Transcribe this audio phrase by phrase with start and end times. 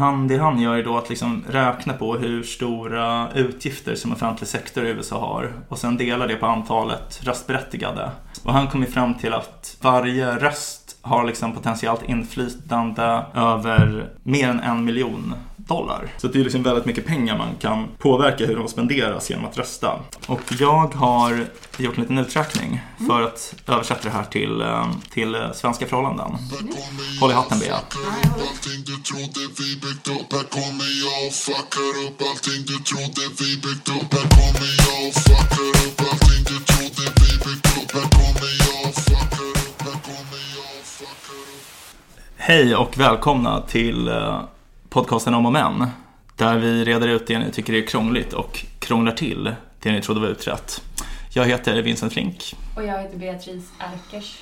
[0.00, 4.48] han, det han gör är då att liksom räkna på hur stora utgifter som offentlig
[4.48, 8.10] sektor i USA har och sen dela det på antalet röstberättigade.
[8.44, 14.48] Och han kom ju fram till att varje röst har liksom potentiellt inflytande över mer
[14.48, 15.34] än en miljon
[15.66, 16.08] dollar.
[16.16, 19.58] Så det är liksom väldigt mycket pengar man kan påverka hur de spenderas genom att
[19.58, 20.00] rösta.
[20.26, 25.34] Och jag har gjort en liten uträkning för att översätta det här till, eh, till
[25.34, 26.30] eh, svenska förhållanden.
[27.20, 27.74] Håll i hatten Bea.
[27.74, 33.22] Allting du trodde vi byggt upp Här kommer jag och fuckar upp allting du trodde
[33.40, 37.90] vi byggt upp Här kommer jag och fuckar upp allting du trodde vi byggt upp
[37.96, 41.66] Här kommer jag och fuckar upp Här kommer jag och fuckar upp
[42.36, 44.40] Hej och välkomna till eh,
[44.90, 45.86] podcasten om och men.
[46.36, 50.20] Där vi reder ut det ni tycker är krångligt och krånglar till det ni trodde
[50.20, 50.82] var utrett.
[51.32, 52.54] Jag heter Vincent Flink.
[52.76, 54.38] Och jag heter Beatrice Erkers.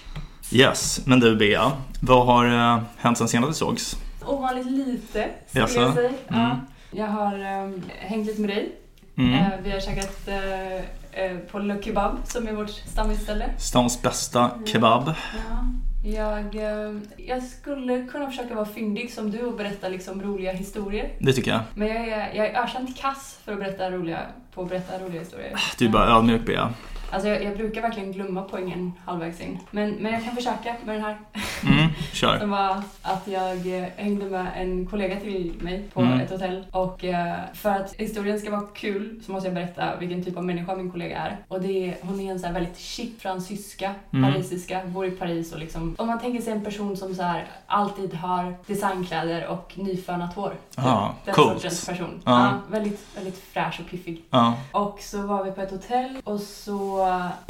[0.53, 3.97] Yes, men du Bea, vad har eh, hänt sen senast vi sågs?
[4.27, 5.81] Ovanligt lite, skulle Jaså?
[5.81, 6.11] jag säga.
[6.29, 6.35] Ja.
[6.35, 6.57] Mm.
[6.91, 8.73] Jag har um, hängt lite med dig.
[9.17, 9.35] Mm.
[9.35, 13.51] Eh, vi har käkat eh, eh, på Le Kebab, som är vårt stammisställe.
[13.59, 15.15] Stans bästa kebab.
[15.35, 15.65] Ja.
[16.03, 21.13] Jag, eh, jag skulle kunna försöka vara fyndig som du och berätta liksom roliga historier.
[21.19, 21.61] Det tycker jag.
[21.75, 24.21] Men jag är, jag är ökänt kass för att berätta roliga,
[24.55, 25.53] på att berätta roliga historier.
[25.79, 26.75] Du är bara ödmjuk Bea.
[27.11, 29.59] Alltså jag, jag brukar verkligen glömma poängen halvvägs in.
[29.71, 31.19] Men, men jag kan försöka med den här.
[31.63, 32.39] Mm, kör.
[32.39, 36.21] Som var att jag eh, hängde med en kollega till mig på Mm.
[36.21, 36.65] ett hotell.
[36.73, 40.45] Och eh, för att historien ska vara kul så måste jag berätta vilken typ av
[40.45, 41.37] människa min kollega är.
[41.49, 44.33] Och det är, hon är en så här väldigt chic fransyska, Mm.
[44.33, 45.95] parisiska, bor i Paris och liksom...
[45.99, 50.49] Om man tänker sig en person som så här alltid har designkläder och nyfönat hår.
[50.51, 50.85] Typ.
[50.87, 51.53] Ah, Den coolt.
[51.53, 52.23] sortens person.
[52.25, 52.41] Ja.
[52.45, 54.23] Ja, väldigt, väldigt fräsch och piffig.
[54.31, 54.55] Ja.
[54.73, 56.98] Och så var vi på ett hotell och så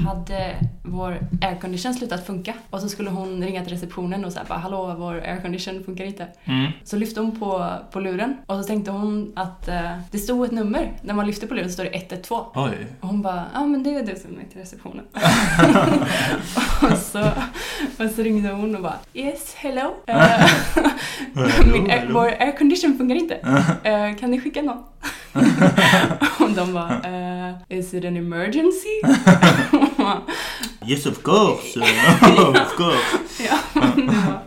[0.07, 2.55] hade vår aircondition slutat funka.
[2.71, 6.27] Och så skulle hon ringa till receptionen och säga bara hallå vår aircondition funkar inte.
[6.45, 6.73] Mm.
[6.85, 10.53] Så lyfte hon på, på luren och så tänkte hon att eh, det stod ett
[10.53, 10.93] nummer.
[11.03, 12.45] När man lyfter på luren så står det 112.
[12.55, 12.87] Oj.
[13.01, 15.05] Och hon bara, ja men det är du som är till receptionen.
[16.93, 17.21] och, så,
[18.05, 19.95] och så ringde hon och bara, yes hello.
[21.37, 23.35] Eh, min, air- vår aircondition funkar inte.
[23.83, 24.85] Eh, kan ni skicka någon?
[26.41, 29.03] och de bara, eh, is it an emergency?
[30.87, 31.81] Yes of course.
[31.81, 33.45] of course.
[33.49, 33.59] ja,
[33.97, 34.41] det var,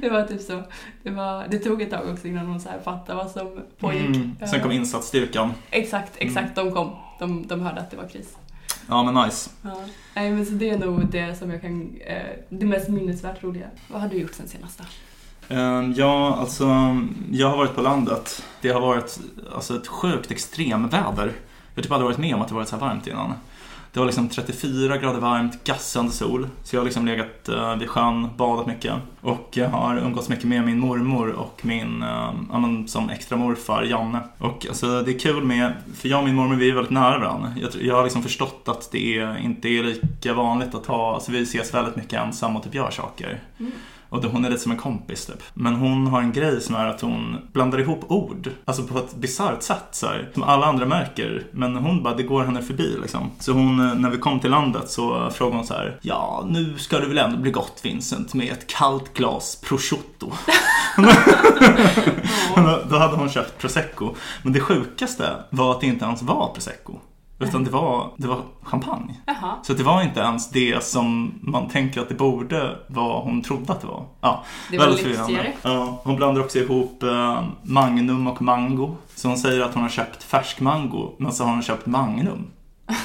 [0.00, 0.62] det var typ så.
[1.02, 4.16] Det, var, det tog ett tag också innan hon så här fattade vad som pågick.
[4.16, 4.36] Mm.
[4.50, 5.52] Sen kom Eh, insatsstyrkan.
[5.70, 6.54] Exakt, exakt.
[6.56, 6.96] De kom.
[7.18, 8.36] De, de hörde att det var kris.
[8.88, 9.50] Ja men nice.
[9.62, 9.76] Ja.
[10.14, 13.66] Nej, men så det är nog det som jag kan, eh, det mest minnesvärt roliga.
[13.88, 14.84] Vad har du gjort sen senast då?
[15.50, 16.96] Ehm, ja, alltså
[17.32, 18.44] jag har varit på landet.
[18.60, 19.20] Det har varit
[19.54, 21.32] alltså, ett sjukt extremväder.
[21.74, 23.32] Jag har typ aldrig varit med om att det varit så här varmt innan.
[23.92, 26.48] Det var liksom 34 grader varmt, gassande sol.
[26.64, 28.94] Så jag har liksom legat uh, vid sjön, badat mycket.
[29.20, 33.82] Och jag har umgåtts mycket med min mormor och min, eh, men, som extra morfar
[33.82, 34.20] Janne.
[34.38, 37.18] Och alltså, det är kul med, för jag och min mormor vi är väldigt nära
[37.18, 37.54] varandra.
[37.60, 41.32] Jag, jag har liksom förstått att det är, inte är lika vanligt att ha, alltså
[41.32, 43.42] vi ses väldigt mycket ensamma och typ gör saker.
[43.58, 43.72] Mm.
[44.10, 45.42] Och hon är lite som en kompis typ.
[45.54, 48.50] Men hon har en grej som är att hon blandar ihop ord.
[48.64, 51.46] Alltså på ett bisarrt sätt så här, Som alla andra märker.
[51.52, 53.30] Men hon bara, det går henne förbi liksom.
[53.38, 55.98] Så hon, eh, när vi kom till landet så frågade hon så här.
[56.02, 60.32] Ja, nu ska det väl ändå bli gott Vincent med ett kallt glas prosciutto.
[60.96, 61.02] då,
[62.90, 64.14] då hade hon köpt prosecco.
[64.42, 66.98] Men det sjukaste var att det inte ens var prosecco.
[67.40, 69.14] Utan det var, det var champagne.
[69.26, 69.56] Jaha.
[69.62, 73.72] Så det var inte ens det som man tänker att det borde vara hon trodde
[73.72, 74.04] att det var.
[74.20, 75.52] Ja, Det var lyxigare.
[75.62, 78.96] Ja, hon blandar också ihop eh, Magnum och Mango.
[79.14, 82.46] Så hon säger att hon har köpt färsk mango, men så har hon köpt Magnum.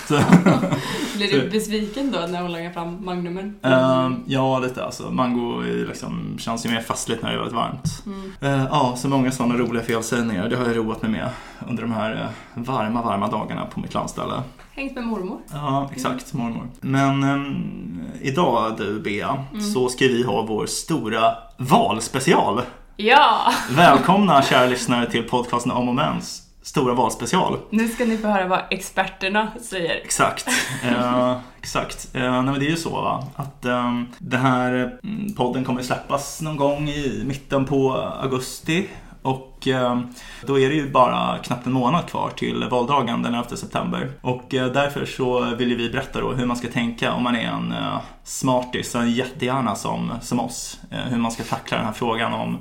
[1.17, 3.55] Blir du besviken då när hon lägger fram magnumen?
[3.63, 5.11] eh, ja, lite alltså.
[5.11, 8.03] Mango liksom, känns ju mer fastligt när det är väldigt varmt.
[8.05, 8.31] Mm.
[8.41, 10.49] Eh, ja, så många sådana roliga felsägningar.
[10.49, 11.29] Det har jag roat mig med
[11.69, 12.11] under de här
[12.55, 14.33] eh, varma, varma dagarna på mitt landställe.
[14.71, 15.39] Hängt med mormor?
[15.53, 16.67] Ja, exakt, mormor.
[16.81, 19.43] Men ehm, idag du Bea,
[19.73, 22.61] så ska vi ha vår stora valspecial.
[22.97, 23.53] Ja!
[23.69, 27.57] Välkomna kära lyssnare till podcasten Om och Mens stora valspecial.
[27.69, 29.95] Nu ska ni få höra vad experterna säger.
[29.95, 30.47] Exakt.
[30.83, 32.09] Eh, exakt.
[32.13, 35.83] Eh, nej, men det är ju så va, att ehm, den här mm, podden kommer
[35.83, 38.87] släppas någon gång i mitten på augusti.
[39.25, 39.99] Och eh,
[40.45, 44.11] då är det ju bara knappt en månad kvar till valdagen den 11 september.
[44.21, 47.35] Och eh, därför så vill ju vi berätta då hur man ska tänka om man
[47.35, 50.79] är en eh, smartis, en jättegärna som, som oss.
[50.89, 52.57] Hur man ska tackla den här frågan om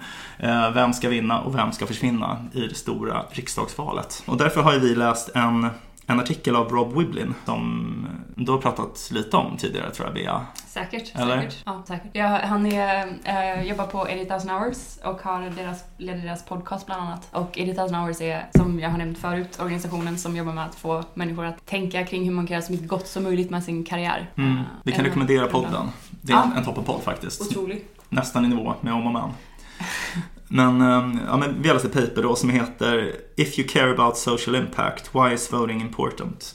[0.75, 4.23] vem ska vinna och vem ska försvinna i det stora riksdagsvalet.
[4.27, 5.71] Och därför har ju vi läst en
[6.07, 8.07] en artikel av Rob Wiblin som
[8.37, 10.47] du har pratat lite om tidigare tror jag, Bea.
[10.67, 11.13] Säkert.
[11.15, 11.37] Eller?
[11.41, 11.63] säkert.
[11.67, 12.11] Ja, säkert.
[12.13, 17.03] Ja, han är, eh, jobbar på 80,000 hours och har deras, leder deras podcast bland
[17.03, 17.29] annat.
[17.33, 21.05] Och 80,000 hours är, som jag har nämnt förut, organisationen som jobbar med att få
[21.15, 23.85] människor att tänka kring hur man kan göra så mycket gott som möjligt med sin
[23.85, 24.31] karriär.
[24.37, 24.57] Mm.
[24.57, 25.89] Eh, Vi kan en- rekommendera podden.
[26.11, 26.51] Det är Ja.
[26.57, 27.41] en toppenpodd faktiskt.
[27.41, 27.85] Otrolig.
[28.09, 29.31] Nästan i nivå med Om och Men.
[30.49, 33.91] Men, ehm, ja, men vi har läst ett paper då som heter If you care
[33.91, 36.55] about social impact, why is voting important?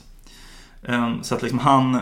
[0.88, 2.00] Ehm, Så att liksom han,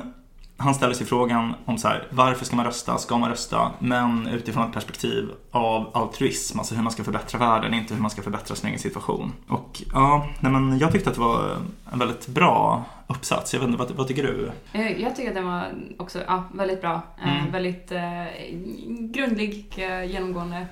[0.57, 3.71] han ställer sig frågan om så här, varför ska man rösta, ska man rösta?
[3.79, 8.11] Men utifrån ett perspektiv av altruism, alltså hur man ska förbättra världen, inte hur man
[8.11, 9.33] ska förbättra sin egen situation.
[9.49, 11.57] Och ja, nej men jag tyckte att det var
[11.93, 13.53] en väldigt bra uppsats.
[13.55, 14.51] Jag vet inte, vad, vad tycker du?
[14.73, 15.65] Eh, Jag tycker att den var
[15.99, 17.03] också ja, väldigt bra.
[17.23, 17.53] Eh, Mm.
[17.53, 18.25] Väldigt eh,
[19.13, 20.67] grundlig, eh, genomgående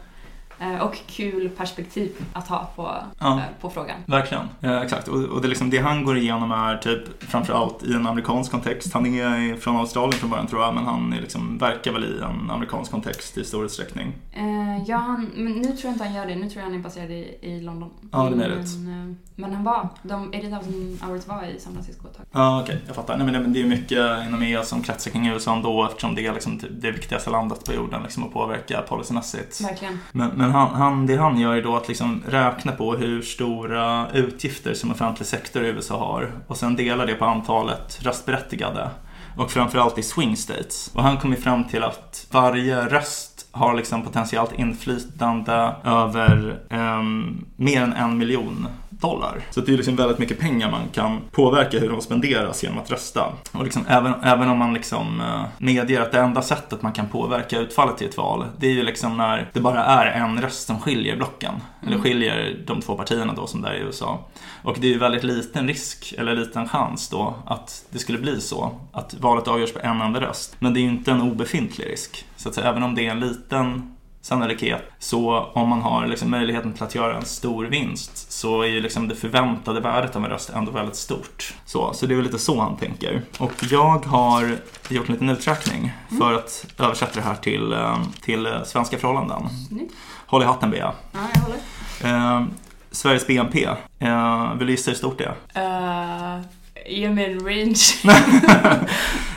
[0.83, 3.37] och kul perspektiv att ha på, Ja.
[3.37, 3.97] eh, på frågan.
[4.07, 5.09] Verkligen, ja, exakt.
[5.09, 8.93] Och, och det, liksom, det han går igenom är typ framförallt i en amerikansk kontext.
[8.93, 12.21] Han är från Australien från början tror jag, men han är liksom, verkar väl i
[12.23, 14.13] en amerikansk kontext i stor utsträckning.
[14.33, 16.35] Eh, ja, han, men nu tror jag inte han gör det.
[16.35, 17.91] Nu tror jag han är baserad i, i London.
[18.13, 18.77] Ja, det är möjligt.
[18.79, 22.27] Men, eh, men han var, de 80,000 hours var i San Francisco ett tag.
[22.33, 23.17] Ja, okej, jag fattar.
[23.17, 26.15] Nej, men det, men det är mycket inom EU som kretsar kring USA ändå eftersom
[26.15, 29.61] det är liksom typ det viktigaste landet på jorden liksom, att påverka policymässigt.
[29.61, 29.99] Verkligen.
[30.13, 34.11] Men, men han, han, det han gör är då att liksom räkna på hur stora
[34.13, 38.91] utgifter som offentlig sektor i USA har och sen dela det på antalet röstberättigade.
[39.37, 40.91] Och framförallt i swing states.
[40.95, 47.47] Och han kom ju fram till att varje röst har liksom potentiellt inflytande över um,
[47.57, 48.69] mer än en miljon
[49.01, 49.41] dollar.
[49.51, 52.91] Så det är liksom väldigt mycket pengar man kan påverka hur de spenderas genom att
[52.91, 53.33] rösta.
[53.53, 57.09] Och liksom även, även om man liksom eh, medger att det enda sättet man kan
[57.09, 60.67] påverka utfallet i ett val, det är ju liksom när det bara är en röst
[60.67, 61.55] som skiljer blocken.
[61.87, 64.19] Eller skiljer de två partierna då som det är i USA.
[64.63, 68.41] Och det är ju väldigt liten risk, eller liten chans då, att det skulle bli
[68.41, 68.81] så.
[68.93, 70.57] Att valet avgörs på en enda röst.
[70.59, 72.25] Men det är ju inte en obefintlig risk.
[72.37, 73.96] Så att säga, även om det är en liten
[74.27, 74.83] sannolikhet.
[74.99, 78.81] Så om man har liksom möjligheten till att göra en stor vinst så är ju
[78.81, 81.55] liksom det förväntade värdet av en röst ändå väldigt stort.
[81.65, 83.23] Så, så det är väl lite så han tänker.
[83.39, 84.57] Och jag har
[84.89, 89.49] gjort en liten uträkning för att översätta det här till, eh, till eh, svenska förhållanden.
[89.69, 89.95] Snyggt.
[90.27, 90.93] Håll i hatten Bea.
[91.13, 92.39] Ja, jag håller.
[92.39, 92.45] Eh,
[92.91, 93.65] Sveriges BNP,
[93.99, 96.37] eh, vill du gissa hur stort det är?
[96.37, 96.43] Uh,
[96.87, 97.77] ge mig en range.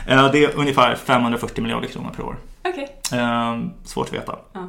[0.06, 2.36] Eh, det är ungefär 540 miljarder kronor per år.
[2.68, 2.96] Okej.
[3.12, 4.36] Eh, svårt att veta.
[4.52, 4.60] Ja.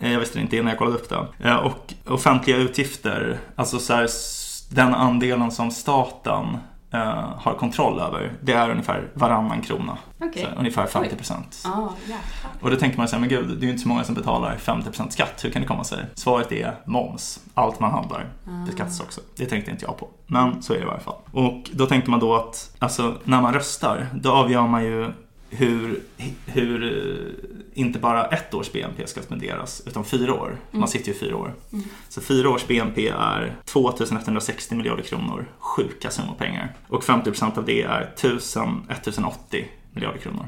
[0.00, 1.48] Eh, Jag visste det inte innan jag kollade upp det.
[1.48, 4.08] Eh, Och offentliga utgifter, alltså så här,
[4.70, 6.56] den andelen som staten
[6.92, 9.98] eh, har kontroll över, det är ungefär varannan krona.
[10.22, 10.42] Okej.
[10.54, 11.60] Så ungefär 50 procent.
[11.64, 12.20] Ja, jäklar.
[12.60, 14.56] Och då tänker man sig, men gud, det är ju inte så många som betalar
[14.56, 15.44] 50% skatt.
[15.44, 15.98] Hur kan det komma sig?
[16.14, 17.40] Svaret är moms.
[17.54, 18.26] Allt man handlar
[18.66, 19.20] beskattas också.
[19.36, 20.08] Det tänkte inte jag på.
[20.26, 21.16] Men så är det i varje fall.
[21.32, 25.10] Och då tänker man då att, alltså när man röstar, då avgör man ju
[25.54, 26.02] hur,
[26.46, 30.56] hur eh, inte bara ett års BNP ska spenderas, utan fyra år.
[30.70, 31.54] Man sitter ju fyra år.
[32.08, 35.46] Så fyra års BNP är 2160 miljarder kronor.
[35.58, 36.74] Sjuka summor pengar.
[36.88, 40.46] Och 50% av det är 1000, 1080 miljarder kronor.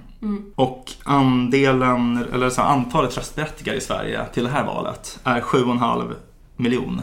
[0.54, 6.14] Och andelen, eller så antalet röstberättigade i Sverige till det här valet är 7,5
[6.56, 7.02] miljon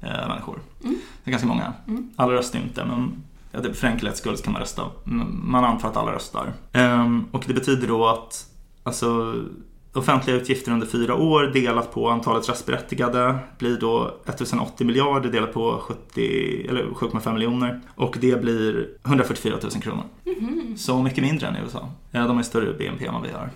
[0.00, 0.58] eh, människor.
[0.82, 0.88] Det
[1.24, 1.72] är ganska många.
[2.16, 4.82] Alla röstar inte, men ja, det- för enkelhets skull kan man rösta.
[5.42, 6.52] Man antar att alla röstar.
[6.72, 8.46] Ehm, och det betyder då att
[8.82, 9.34] alltså,
[9.94, 15.78] offentliga utgifter under fyra år delat på antalet röstberättigade blir då 1080 miljarder delat på
[15.82, 17.80] 70, eller 7,5 miljoner.
[17.94, 20.04] Och det blir 144 000 kronor.
[20.76, 21.88] Så mycket mindre än i USA.
[22.10, 23.50] Ja, de har större BNP än vad vi har.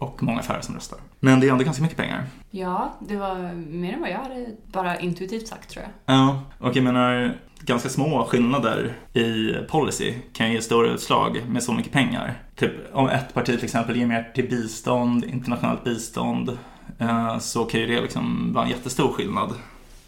[0.00, 0.98] Och många färre som röstar.
[1.20, 2.24] Men det är ändå ganska mycket pengar.
[2.50, 6.16] Ja, det var mer än vad jag hade bara intuitivt sagt tror jag.
[6.16, 7.34] Ja, och jag menar
[7.66, 12.34] ganska små skillnader i policy kan ge stora utslag med så mycket pengar.
[12.56, 16.58] Typ om ett parti till exempel ger mer till bistånd, internationellt bistånd,
[16.98, 19.54] eh, så kan ju det liksom vara en jättestor skillnad.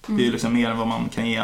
[0.06, 1.42] Det är ju liksom mer än vad man kan ge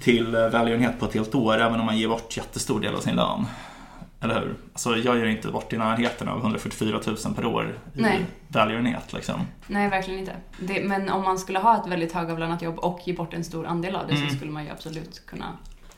[0.00, 3.16] till välgörenhet på ett helt år, även om man ger bort jättestor del av sin
[3.16, 3.46] lön.
[4.20, 4.56] Eller hur?
[4.72, 8.26] Alltså jag ger inte bort i närheten av 144 000 per år i Nej.
[8.48, 9.40] välgörenhet liksom.
[9.66, 10.36] Nej, verkligen inte.
[10.60, 13.66] Det, men om man skulle ha ett väldigt högavlönat jobb och ge bort en stor
[13.66, 14.28] andel av det Mm.
[14.30, 15.44] så skulle man ju absolut kunna.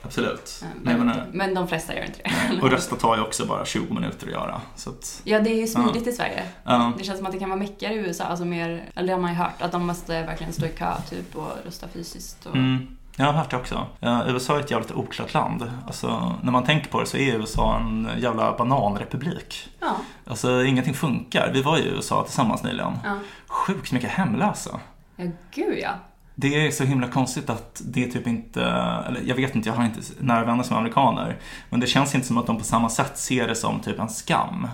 [0.02, 0.60] Absolut.
[0.62, 2.62] eh, Nej, Men, men, men de flesta gör inte det.
[2.62, 4.60] och rösta tar ju också bara 20 minuter att göra.
[4.76, 6.42] Så att, Ja, det är ju smidigt i Sverige.
[6.64, 6.92] ja.
[6.98, 9.20] Det känns som att det kan vara mäckigare i USA, alltså mer, eller det har
[9.20, 12.46] man ju hört, att de måste verkligen stå i kö typ och rösta fysiskt.
[12.46, 12.96] Och, Mm.
[13.16, 13.86] Jag har hört det också.
[14.26, 15.70] USA är ett jävligt oklart land.
[15.86, 19.68] Alltså, när man tänker på det så är USA en jävla bananrepublik.
[19.80, 21.50] Ja, Alltså ingenting funkar.
[21.54, 22.92] Vi var i USA tillsammans nyligen.
[23.04, 23.18] ja.
[23.48, 24.80] Sjukt mycket hemlösa.
[25.16, 25.90] Ja, gud ja.
[26.34, 28.64] Det är så himla konstigt att det typ inte,
[29.06, 31.36] eller jag vet inte, jag har inte nära vänner som är amerikaner.
[31.70, 34.08] Men det känns inte som att de på samma sätt ser det som typ en
[34.08, 34.68] skam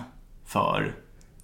[0.45, 0.95] för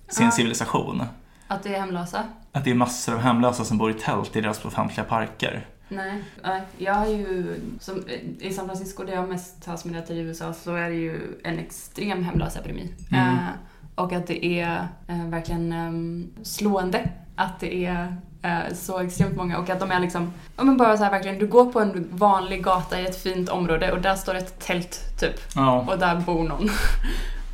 [0.08, 0.32] sin Ja.
[0.32, 1.04] civilisation.
[1.48, 2.24] Att det är hemlösa?
[2.52, 5.66] Att det är massor av hemlösa som bor i tält i deras offentliga parker.
[5.96, 6.62] Nej, nej.
[6.78, 8.04] Jag har ju, som,
[8.40, 11.40] I San Francisco, där jag mest har spenderat tid i USA, så är det ju
[11.44, 12.94] en extrem hemlösepidemi.
[13.12, 13.28] Mm.
[13.28, 13.48] Eh,
[13.96, 19.58] och att det är eh, verkligen ehm, slående att det är eh, så extremt många
[19.58, 22.08] och att de är liksom, ja men bara så här verkligen, du går på en
[22.12, 26.16] vanlig gata i ett fint område och där står ett tält typ Ja, och där
[26.16, 26.70] bor någon.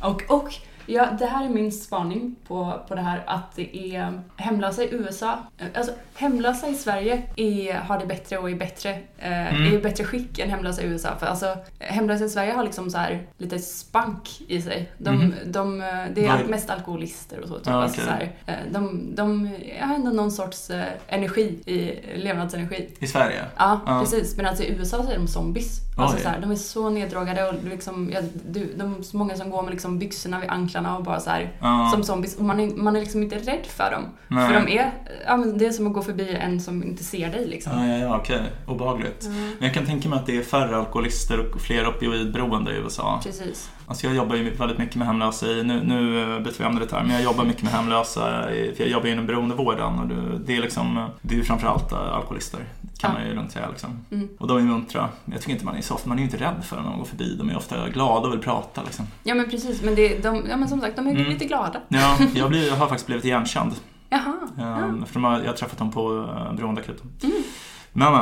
[0.00, 0.54] och, och
[0.92, 4.88] ja, det här är min spaning på, på det här att det är hemlösa i
[4.94, 5.38] USA,
[5.74, 9.62] alltså hemlösa i Sverige är, har det bättre och är bättre, eh, Mm.
[9.66, 11.08] är i bättre skick än hemlösa i USA.
[11.18, 14.90] För alltså hemlösa i Sverige har liksom så här lite spank i sig.
[14.98, 15.34] De, Mhm.
[15.46, 17.54] de, eh, det är är- mest alkoholister och så.
[17.58, 17.66] Typ.
[17.66, 18.32] Ja, alltså, okej.
[18.46, 19.46] så här, eh, de, de
[19.80, 22.88] har ändå någon sorts eh, energi, i, levnadsenergi.
[22.98, 23.44] i Sverige.
[23.56, 24.00] Ja, Ja.
[24.00, 24.36] precis.
[24.36, 25.76] Men alltså i USA så är de zombies.
[25.98, 29.36] Alltså så här, de är så neddrogade och liksom, ja, du, de är så många
[29.36, 31.90] som går med liksom byxorna vid anklarna och bara så här, Ja.
[31.92, 32.36] som zombies.
[32.36, 34.02] Och man är, man är liksom inte rädd för dem.
[34.28, 34.46] Nej.
[34.48, 34.92] För de är,
[35.26, 37.72] ja, men det är som att gå förbi en som inte ser dig liksom.
[37.72, 38.42] Ja, ja, ja, okej.
[38.66, 39.26] Obehagligt.
[39.28, 43.20] Men jag kan tänka mig att det är färre alkoholister och fler opioidberoende i USA.
[43.22, 43.70] Precis.
[43.86, 46.80] Alltså jag jobbar ju väldigt mycket med hemlösa i, nu, nu eh, byter vi ämne
[46.80, 50.06] lite här, men jag jobbar mycket med hemlösa, i, för jag jobbar inom beroendevården och
[50.08, 52.60] det, det är liksom, det är ju framförallt eh, alkoholister,
[53.00, 53.18] kan Ja.
[53.18, 54.04] man ju lugnt säga liksom.
[54.10, 54.28] Mm.
[54.38, 55.08] Och de är muntra.
[55.24, 56.90] Jag tycker inte man är så ofta, man är ju inte rädd för dem när
[56.90, 59.06] man går förbi, de är ofta glada och vill prata liksom.
[59.22, 61.24] Ja men precis, men, det, de, ja, men som sagt, de är Mm.
[61.28, 61.80] lite glada.
[61.88, 63.72] Ja, jag, blir, jag har faktiskt blivit igenkänd.
[64.08, 64.34] Jaha.
[64.84, 67.06] Um, för de har, jag har träffat dem på uh, beroendeakuten.
[67.22, 67.36] Mm.
[67.92, 68.12] Men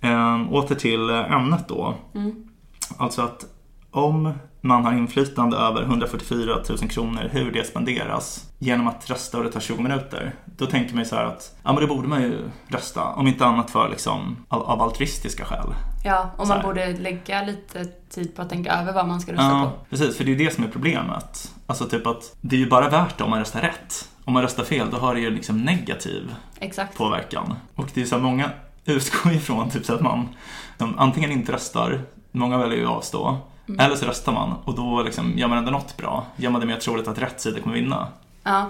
[0.00, 1.94] men, um, åter till eh, ämnet då.
[2.14, 2.48] Mm.
[2.96, 3.44] Alltså att
[3.90, 9.44] om man har inflytande över 144 000 kronor, hur det spenderas genom att rösta och
[9.44, 10.34] det tar 20 minuter.
[10.44, 12.38] Då tänker man ju så här att, ja men då borde man ju
[12.68, 13.04] rösta.
[13.04, 15.74] Om inte annat för liksom, av, av altruistiska skäl.
[16.04, 19.44] Ja, och man borde lägga lite tid på att tänka över vad man ska rösta
[19.44, 19.86] Ja, på.
[19.90, 20.16] precis.
[20.16, 21.52] För det är ju det som är problemet.
[21.66, 24.08] Alltså typ att det är ju bara värt det om man röstar rätt.
[24.24, 26.98] Om man röstar fel, då har det ju liksom negativ Exakt.
[26.98, 27.54] påverkan.
[27.74, 28.50] Och det är så här, många
[28.84, 30.28] utgår ifrån typ så att man
[30.96, 32.00] antingen inte röstar,
[32.32, 33.36] många väljer ju att avstå,
[33.68, 33.80] Mm.
[33.80, 36.26] eller så röstar man och då liksom gör man ändå något bra.
[36.36, 38.08] Gör man det mer troligt att rätt sida kommer vinna.
[38.42, 38.68] Ja.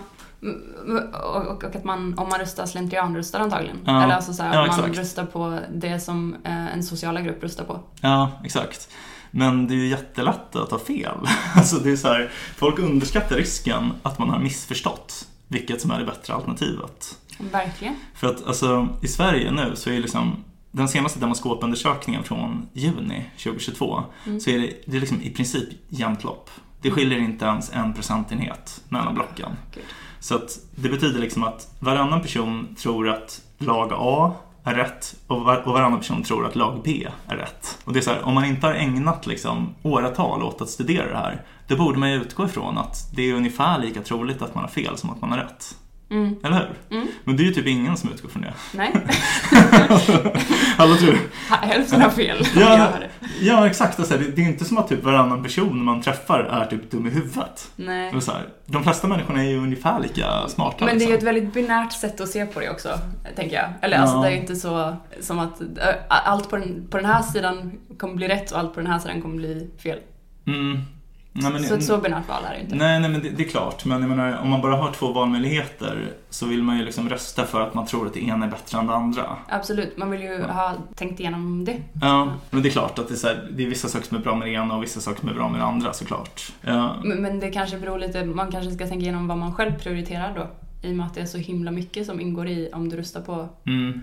[0.86, 3.78] Och, och, och att man, om man röstar slentrianröstar antagligen.
[3.84, 4.02] Ja.
[4.02, 4.98] Eller alltså så här, Ja, att man exakt.
[4.98, 7.80] röstar på det som eh, en sociala grupp röstar på.
[8.00, 8.88] Ja, exakt.
[9.30, 11.16] Men det är ju jättelätt att ta fel.
[11.56, 15.98] Alltså det är så här, folk underskattar risken att man har missförstått vilket som är
[15.98, 17.18] det bättre alternativet.
[17.52, 17.94] Verkligen.
[18.14, 24.02] För att alltså, i Sverige nu så är liksom den senaste demoskopundersökningen från juni 2022
[24.26, 24.40] Mm.
[24.40, 26.50] så är det, det är liksom i princip jämnt lopp.
[26.82, 29.50] Det skiljer inte ens en procentenhet mellan blocken.
[29.74, 29.84] Gud.
[30.20, 34.34] Så att det betyder liksom att varannan person tror att lag A
[34.64, 37.78] är rätt och, var, och varannan person tror att lag B är rätt.
[37.84, 41.10] Och det är så här, om man inte har ägnat liksom åratal åt att studera
[41.10, 44.54] det här, då borde man ju utgå ifrån att det är ungefär lika troligt att
[44.54, 45.76] man har fel som att man har rätt.
[46.12, 46.36] Mm.
[46.44, 46.96] Eller hur?
[46.98, 47.08] Mm.
[47.24, 48.52] Men det är ju typ ingen som utgår från det.
[48.74, 48.92] Nej,
[50.76, 51.18] Alla tror
[51.50, 52.46] hälften har fel.
[52.56, 52.88] Ja.
[53.40, 53.98] Ja, exakt.
[53.98, 57.06] Alltså, det, det är inte som att typ varannan person man träffar är typ dum
[57.06, 57.70] i huvudet.
[57.76, 58.20] Nej.
[58.20, 60.84] Så här, de flesta människorna är ju ungefär lika smarta.
[60.84, 61.28] Men det är ju liksom.
[61.28, 62.88] ett väldigt binärt sätt att se på det också,
[63.36, 63.68] tänker jag.
[63.80, 64.22] Eller alltså Ja.
[64.22, 65.60] det är ju inte så som att
[66.08, 68.98] allt på den, på den här sidan kommer bli rätt och allt på den här
[68.98, 69.98] sidan kommer bli fel.
[70.46, 70.80] Mm.
[71.32, 72.76] Nej, men, så ett så binärt val är det inte.
[72.76, 73.84] Nej, nej men det, det är klart.
[73.84, 77.44] Men jag menar, om man bara har två valmöjligheter så vill man ju liksom rösta
[77.44, 79.36] för att man tror att det ena är bättre än det andra.
[79.48, 81.76] Absolut, man vill ju ha tänkt igenom det.
[82.00, 84.16] Ja, men det är klart att det är, så här, det är vissa saker som
[84.16, 86.52] är bra med det ena och vissa saker som är bra med det andra såklart.
[86.60, 89.78] Ja, Men, men det kanske beror lite, man kanske ska tänka igenom vad man själv
[89.78, 90.46] prioriterar då.
[90.88, 93.20] I och med att det är så himla mycket som ingår i om du röstar
[93.20, 93.48] på...
[93.66, 94.00] Mm.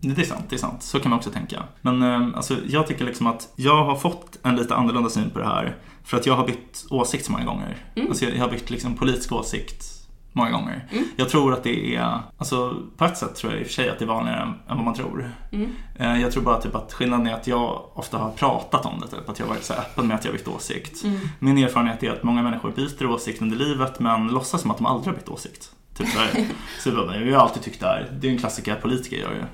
[0.00, 0.82] Det är sant, det är sant.
[0.82, 1.62] Så kan man också tänka.
[1.80, 5.38] Men eh, alltså, jag tycker liksom att jag har fått en lite annorlunda syn på
[5.38, 5.76] det här.
[6.04, 7.76] För att jag har bytt åsikt så många gånger.
[7.94, 8.08] Mm.
[8.08, 10.88] Alltså, jag, jag har bytt liksom politisk åsikt många gånger.
[10.92, 11.04] Mm.
[11.16, 13.88] Jag tror att det är, alltså på ett sätt tror jag i och för sig
[13.90, 15.30] att det är vanligare än, än vad man tror.
[15.52, 15.70] Mm.
[15.98, 19.06] Eh, jag tror bara typ att skillnaden är att jag ofta har pratat om det,
[19.08, 21.04] typ, att jag har varit så öppen med att jag har bytt åsikt.
[21.04, 21.20] Mm.
[21.38, 24.86] Min erfarenhet är att många människor byter åsikt under livet men låtsas som att de
[24.86, 25.70] aldrig har bytt åsikt.
[25.96, 26.46] Typ så här,
[26.80, 28.10] så jag bara, jag har alltid tyckt det här.
[28.20, 29.44] Det är en klassiker politiker gör ju.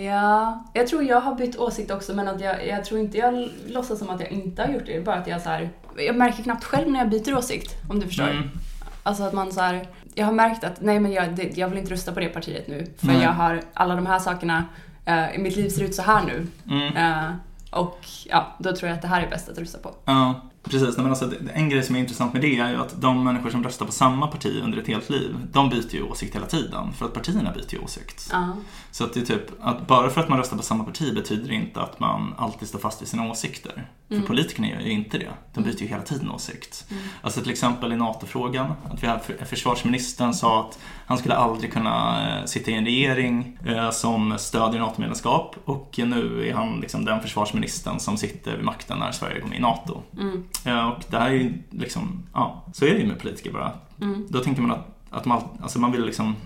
[0.00, 3.48] Ja, jag tror jag har bytt åsikt också men att jag, jag tror inte jag
[3.66, 5.04] låtsas som att jag inte har gjort det.
[5.04, 8.06] Bara att jag så här, jag märker knappt själv när jag byter åsikt, om du
[8.06, 8.30] förstår.
[8.30, 8.50] Mm.
[9.02, 11.78] Alltså att man så här, jag har märkt att nej men jag, det, jag vill
[11.78, 12.86] inte rösta på det partiet nu.
[12.98, 13.22] För Nej.
[13.22, 14.64] jag har alla de här sakerna,
[15.04, 16.46] eh, mitt liv ser ut så här nu.
[16.70, 16.96] Mm.
[16.96, 17.34] Eh,
[17.70, 19.94] och ja, då tror jag att det här är bäst att rösta på.
[20.04, 20.40] Ja.
[20.70, 23.50] Precis, men alltså, en grej som är intressant med det är ju att de människor
[23.50, 26.92] som röstar på samma parti under ett helt liv, de byter ju åsikt hela tiden.
[26.92, 28.28] För att partierna byter ju åsikt.
[28.32, 28.56] Ja.
[28.90, 31.48] Så att det är typ, att bara för att man röstar på samma parti betyder
[31.48, 33.90] det inte att man alltid står fast vid sina åsikter.
[34.08, 35.30] För politikerna gör ju inte det.
[35.54, 36.86] De byter ju hela tiden åsikt.
[37.22, 41.72] Alltså till exempel i NATO-frågan, att vi har, för- försvarsministern sa att han skulle aldrig
[41.72, 47.04] kunna eh, sitta i en regering eh, som stödjer NATO-medlemskap och nu är han liksom
[47.04, 50.02] den försvarsministern som sitter vid makten när Sverige går med i NATO.
[50.18, 50.44] Mm.
[50.64, 53.72] Eh, och det här är ju liksom, ja, så är det ju med politiker bara.
[54.00, 54.26] Mm.
[54.28, 56.36] Då tänker man att, att man, all- alltså man vill liksom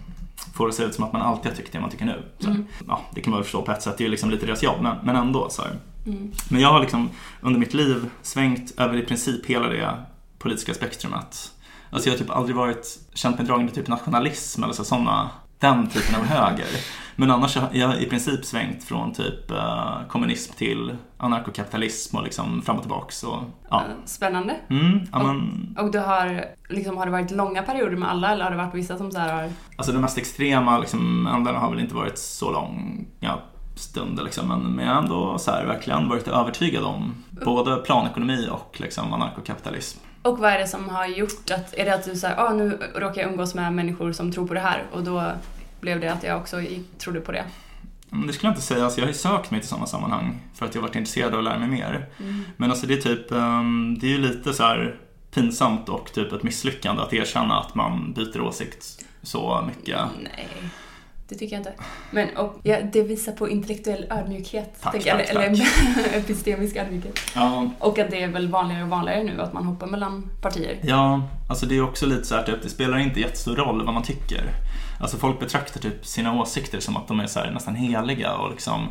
[0.55, 2.23] få det se ut som att man alltid har tyckt det man tycker nu.
[2.45, 2.67] Mm.
[2.89, 4.63] ja, det kan man väl förstå på ett sätt, det är ju liksom lite deras
[4.63, 5.49] jobb, men, men ändå.
[5.51, 5.63] Så.
[6.07, 6.33] Mm.
[6.51, 9.95] Men jag har liksom under mitt liv svängt över i princip hela det
[10.39, 11.53] politiska spektrumet.
[11.91, 15.31] Alltså jag har typ aldrig varit, känt mig dragen till typ nationalism eller så, såna,
[15.59, 16.67] den typen av höger.
[17.17, 22.63] Men annars har jag i princip svängt från typ eh, kommunism till anarkokapitalism och liksom
[22.63, 23.25] fram och tillbaks.
[23.25, 23.83] Och, ja.
[24.05, 24.57] Spännande.
[24.71, 28.51] Mm, men, Och du har, liksom, har det varit långa perioder med alla eller har
[28.51, 29.51] det varit vissa som så här har...
[29.77, 33.39] Alltså de mest extrema liksom, ändarna har väl inte varit så långa
[33.75, 38.49] stunder liksom, men, men jag har ändå så här, verkligen varit övertygad om både planekonomi
[38.51, 39.99] och liksom, anarkokapitalism.
[40.23, 42.79] Och vad är det som har gjort att, är det att du säger ah, nu
[42.95, 45.33] råkar jag umgås med människor som tror på det här och då
[45.81, 46.63] blev det att jag också
[46.99, 47.45] trodde på det?
[48.13, 50.41] Mm, Det skulle jag inte säga, alltså, jag har ju sökt mig till sådana sammanhang
[50.55, 52.07] för att jag har varit intresserad av att lära mig mer.
[52.21, 52.45] Mm.
[52.57, 54.97] Men alltså det är typ, ehm, det är ju lite så här
[55.35, 59.99] pinsamt och typ ett misslyckande att erkänna att man byter åsikt så mycket.
[60.23, 60.49] Nej,
[61.31, 61.73] det tycker jag inte.
[62.11, 64.75] Men och, ja, det visar på intellektuell ödmjukhet.
[64.81, 65.67] Tack, jag, tack, eller eller
[66.17, 67.19] epistemisk ödmjukhet.
[67.35, 70.79] Ja, Och att det är väl vanligare och vanligare nu att man hoppar mellan partier.
[70.83, 73.95] Ja, alltså det är också lite så här typ, det spelar inte jättestor roll vad
[73.95, 74.51] man tycker.
[75.01, 78.51] Alltså folk betraktar typ sina åsikter som att de är så här nästan heliga och
[78.51, 78.89] liksom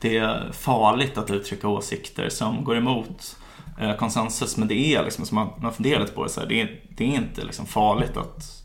[0.00, 3.36] det är farligt att uttrycka åsikter som går emot
[3.80, 4.56] eh, konsensus.
[4.56, 6.80] Men det är liksom, som man, man funderar lite på det så här, det är,
[6.96, 8.61] det är inte liksom farligt att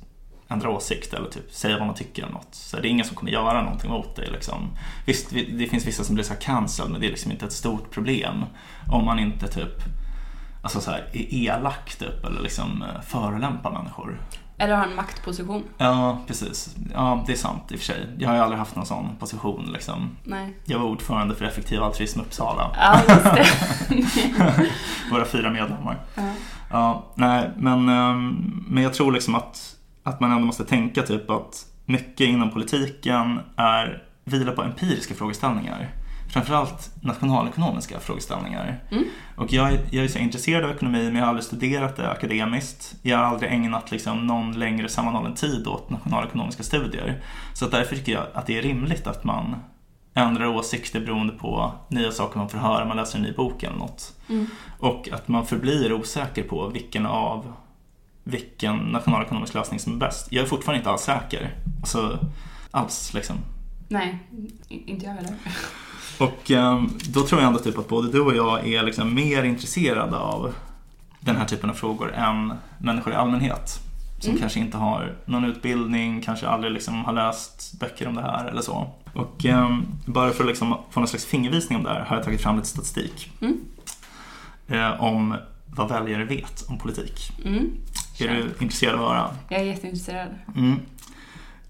[0.49, 2.47] ändra åsikt eller typ säga vad man tycker eller något.
[2.55, 4.31] Så det är ingen som kommer göra någonting mot det.
[4.31, 4.69] Liksom.
[5.05, 7.45] Visst, vi- det finns vissa som blir så här cancelled men det är liksom inte
[7.45, 8.45] ett stort problem
[8.91, 9.73] om man inte typ
[10.61, 14.21] alltså så här, är elak typ eller liksom eh, förolämpar människor.
[14.59, 15.63] Eller har en maktposition.
[15.77, 16.75] Ja, precis.
[16.93, 18.07] Ja, det är sant i och för sig.
[18.19, 20.09] Jag har ju aldrig haft någon sån position liksom.
[20.23, 20.57] Nej.
[20.65, 22.71] Jag var ordförande för Effektiv Altruism Uppsala.
[22.75, 23.45] Ja, just det.
[25.11, 25.99] Våra fyra medlemmar.
[26.15, 26.23] ja.
[26.71, 29.75] Ja, nej, men, ehm, men jag tror liksom att,
[30.08, 35.89] att man ändå måste tänka typ att mycket inom politiken är vilar på empiriska frågeställningar.
[36.34, 38.80] Framförallt nationalekonomiska frågeställningar.
[38.91, 39.04] Mm.
[39.36, 42.12] Och jag, är- jag är så intresserad av ekonomi men jag har aldrig studerat det
[42.12, 42.96] akademiskt.
[43.02, 47.22] Jag har aldrig ägnat liksom någon längre sammanhållen tid åt nationalekonomiska studier.
[47.54, 49.56] Så därför tycker jag att det är rimligt att man
[50.13, 53.78] ändrar åsikter beroende på nya saker man får höra, man läser en ny bok eller
[53.78, 54.13] något.
[54.30, 54.48] Mm.
[54.80, 57.54] Och att man förblir osäker på vilken av
[58.29, 60.27] vilken nationalekonomisk lösning som är bäst.
[60.29, 61.55] Jag är fortfarande inte alls säker.
[61.81, 62.19] Alltså,
[62.71, 63.35] alls liksom.
[63.87, 64.19] Nej,
[64.69, 65.33] inte jag heller.
[66.19, 69.43] Och ehm, då tror jag ändå typ att både du och jag är liksom mer
[69.43, 70.53] intresserade av
[71.19, 73.79] den här typen av frågor än människor i allmänhet.
[74.19, 74.41] Som Mm.
[74.41, 78.61] kanske inte har någon utbildning, kanske aldrig liksom har läst böcker om det här eller
[78.61, 78.89] så.
[79.13, 82.25] Och ehm, bara för att liksom få någon slags fingervisning om det här har jag
[82.25, 83.31] tagit fram lite statistik.
[83.41, 83.57] Mm.
[84.67, 85.35] Eh, om
[85.75, 87.31] vad väljare vet om politik.
[87.45, 87.69] Mm.
[88.19, 89.30] Är du intresserad av att höra?
[89.49, 90.30] Jag är jätteintresserad.
[90.56, 90.80] Mm.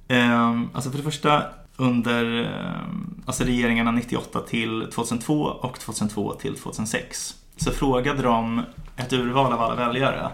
[0.07, 1.43] Ehm, alltså för det första
[1.75, 8.63] under ehm, alltså regeringarna 98 till 2002 och 2002 till 2006 så frågade de
[8.95, 10.31] ett urval av alla väljare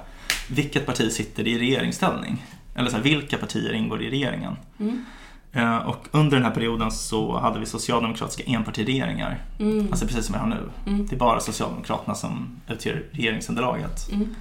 [0.49, 2.45] vilket parti sitter i regeringsställning?
[2.75, 4.55] Eller så här, vilka partier ingår i regeringen?
[4.79, 5.05] Mm.
[5.51, 9.41] Eh, och under den här perioden så hade vi socialdemokratiska enpartiregeringar.
[9.59, 9.87] Mm.
[9.91, 10.91] Alltså precis som vi har nu.
[10.91, 11.07] Mm.
[11.07, 14.11] Det är bara Socialdemokraterna som utgör regeringsunderlaget.
[14.11, 14.35] Mm.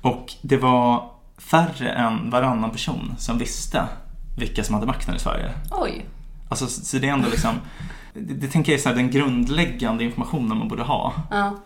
[0.00, 3.84] Och det var färre än varannan person som visste
[4.36, 5.52] vilka som hade makten i Sverige.
[5.70, 6.06] Oj.
[6.48, 7.54] Alltså, så det är ändå liksom,
[8.14, 11.56] det, det tänker jag är så här, den grundläggande informationen man borde ha Ja,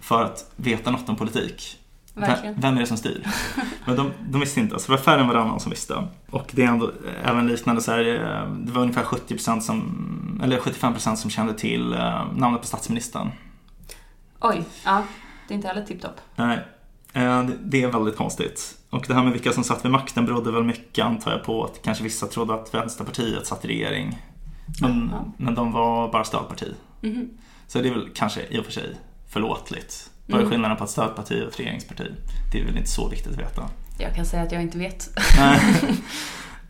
[0.00, 1.78] för att veta något om politik.
[2.14, 2.60] Verkligen.
[2.60, 3.26] Vem är det som styr?
[3.84, 6.08] Men de, de visste inte, alltså det var färre än varannan som visste.
[6.30, 10.40] Och det är ändå eh, även liknande så här, eh, det var ungefär 70% som,
[10.44, 13.30] eller 75% som kände till eh, namnet på statsministern.
[14.40, 15.02] Oj, ja.
[15.48, 16.20] Det är inte heller tipptopp.
[16.36, 16.64] Nej,
[17.24, 18.74] det- det är väldigt konstigt.
[18.90, 21.64] Och det här med vilka som satt vid makten berodde väl mycket antar jag på
[21.64, 24.18] att kanske vissa trodde att Vänsterpartiet satt i regering.
[24.80, 25.24] Men, Ja.
[25.36, 26.74] men de var bara stödparti.
[27.00, 27.28] Mhm.
[27.66, 28.96] Så det är väl kanske i och för sig
[29.28, 30.10] förlåtligt.
[30.26, 30.50] Vad är Mm.
[30.50, 32.04] skillnaden på ett stödparti och ett regeringsparti?
[32.52, 33.68] Det är väl inte så viktigt att veta.
[33.98, 35.08] Jag kan säga att jag inte vet.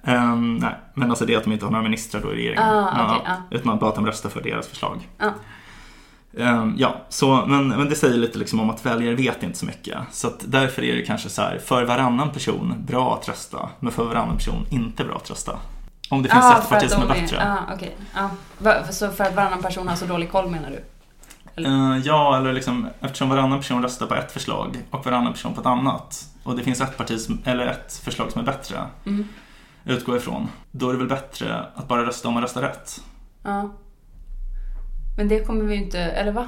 [0.04, 2.62] Ehm, nej, men alltså det är att de inte har några ministrar då i regeringen.
[2.62, 3.56] Ah, okej, ja.
[3.58, 5.08] Utan bara att de röstar för deras förslag.
[5.18, 5.32] Ja.
[6.38, 9.66] Ehm, ja, så, men, men det säger lite liksom om att väljare vet inte så
[9.66, 9.98] mycket.
[10.10, 13.92] Så att därför är det kanske så här, för varannan person bra att rösta, men
[13.92, 15.58] för varannan person inte bra att rösta.
[16.10, 17.42] Om det finns Ah, ett parti som är de bättre.
[17.68, 17.78] Ah.
[18.14, 18.30] Ja.
[18.58, 20.84] Va- Så för att varannan person har så dålig koll menar du?
[21.64, 25.60] Eh, ja, eller liksom, eftersom varannan person röstar på ett förslag och varannan person på
[25.60, 29.28] ett annat och det finns ett, parti som, eller ett förslag som är bättre, Mm.
[29.84, 33.00] utgå ifrån, då är det väl bättre att bara rösta om man röstar rätt.
[33.42, 33.70] Ja.
[35.18, 36.46] Men det kommer vi ju inte, eller va?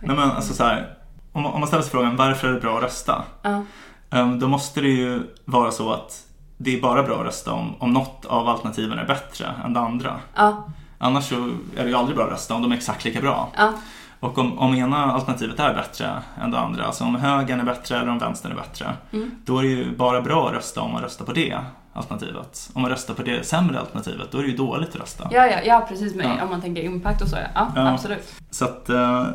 [0.00, 0.94] Nej men alltså så här,
[1.32, 3.22] om, man- ställer sig frågan varför är det bra att rösta?
[3.42, 3.62] Ja.
[4.10, 7.74] Eh, då måste det ju vara så att det är bara bra att rösta om,
[7.78, 10.16] om något av alternativen är bättre än det andra.
[10.34, 10.68] Ja.
[10.98, 11.34] Annars så
[11.76, 13.48] är det ju aldrig bra att rösta om de är exakt lika bra.
[13.56, 13.72] Ja.
[14.20, 17.96] Och om, om ena alternativet är bättre än det andra, alltså om högern är bättre
[17.98, 19.30] eller om vänstern är bättre, Mm.
[19.44, 21.58] då är det ju bara bra att rösta om man röstar på det
[21.92, 22.70] alternativet.
[22.72, 25.28] Om man röstar på det sämre alternativet, då är det ju dåligt att rösta.
[25.32, 26.14] Ja, ja, ja precis.
[26.14, 26.44] Men Ja.
[26.44, 27.48] om man tänker impact och så, ja.
[27.54, 27.92] Ja, Ja.
[27.94, 28.34] absolut.
[28.50, 29.26] Så att eh,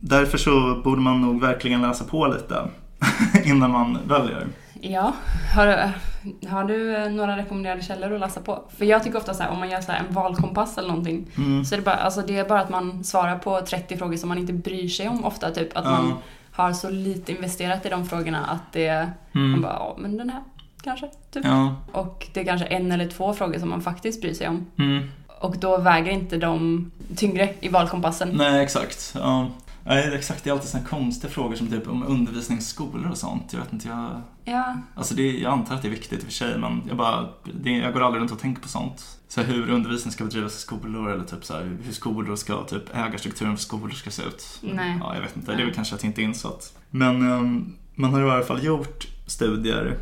[0.00, 2.68] därför så borde man nog verkligen läsa på lite
[3.44, 4.46] innan man väljer.
[4.80, 5.12] Ja.
[5.54, 8.62] Har, du- har du eh, några rekommenderade källor att läsa på?
[8.78, 11.64] För jag tycker ofta så här, om man gör så en valkompass eller någonting, Mm.
[11.64, 14.28] så är det, bara, alltså det är bara att man svarar på 30 frågor som
[14.28, 15.50] man inte bryr sig om ofta.
[15.50, 16.12] Typ att man
[16.52, 19.62] har så lite investerat i de frågorna att det, man Mm.
[19.62, 20.42] bara, ja men den här
[20.86, 21.08] kanske.
[21.30, 21.44] Typ.
[21.44, 21.76] Ja.
[21.92, 24.66] Och det är kanske en eller två frågor som man faktiskt bryr sig om.
[24.78, 25.08] Mm.
[25.40, 28.30] Och då väger inte de tyngre i valkompassen.
[28.34, 29.14] Nej, exakt.
[29.14, 29.50] Ja.
[29.84, 30.44] Nej, exakt.
[30.44, 33.52] Det är alltid såna konstiga frågor som typ om undervisning i skolor och sånt.
[33.52, 34.22] Jag vet inte, jag...
[34.44, 36.96] Ja, Alltså det, jag antar att det är viktigt i och för sig, men jag,
[36.96, 37.28] bara,
[37.62, 39.18] det, jag går aldrig runt och tänker på sånt.
[39.28, 42.64] Så här, hur undervisning ska bedrivas i skolor eller typ så här, hur skolor ska,
[42.64, 44.58] typ ägarstrukturen för skolor ska se ut.
[44.60, 44.98] Nej.
[45.00, 46.78] Ja, jag vet inte, det är väl kanske att jag inte är insatt.
[46.90, 49.96] Men ehm, man har i alla fall gjort studier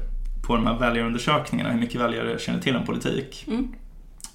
[0.47, 3.45] på de här väljarundersökningarna, hur mycket väljare känner till om politik.
[3.49, 3.69] Mm.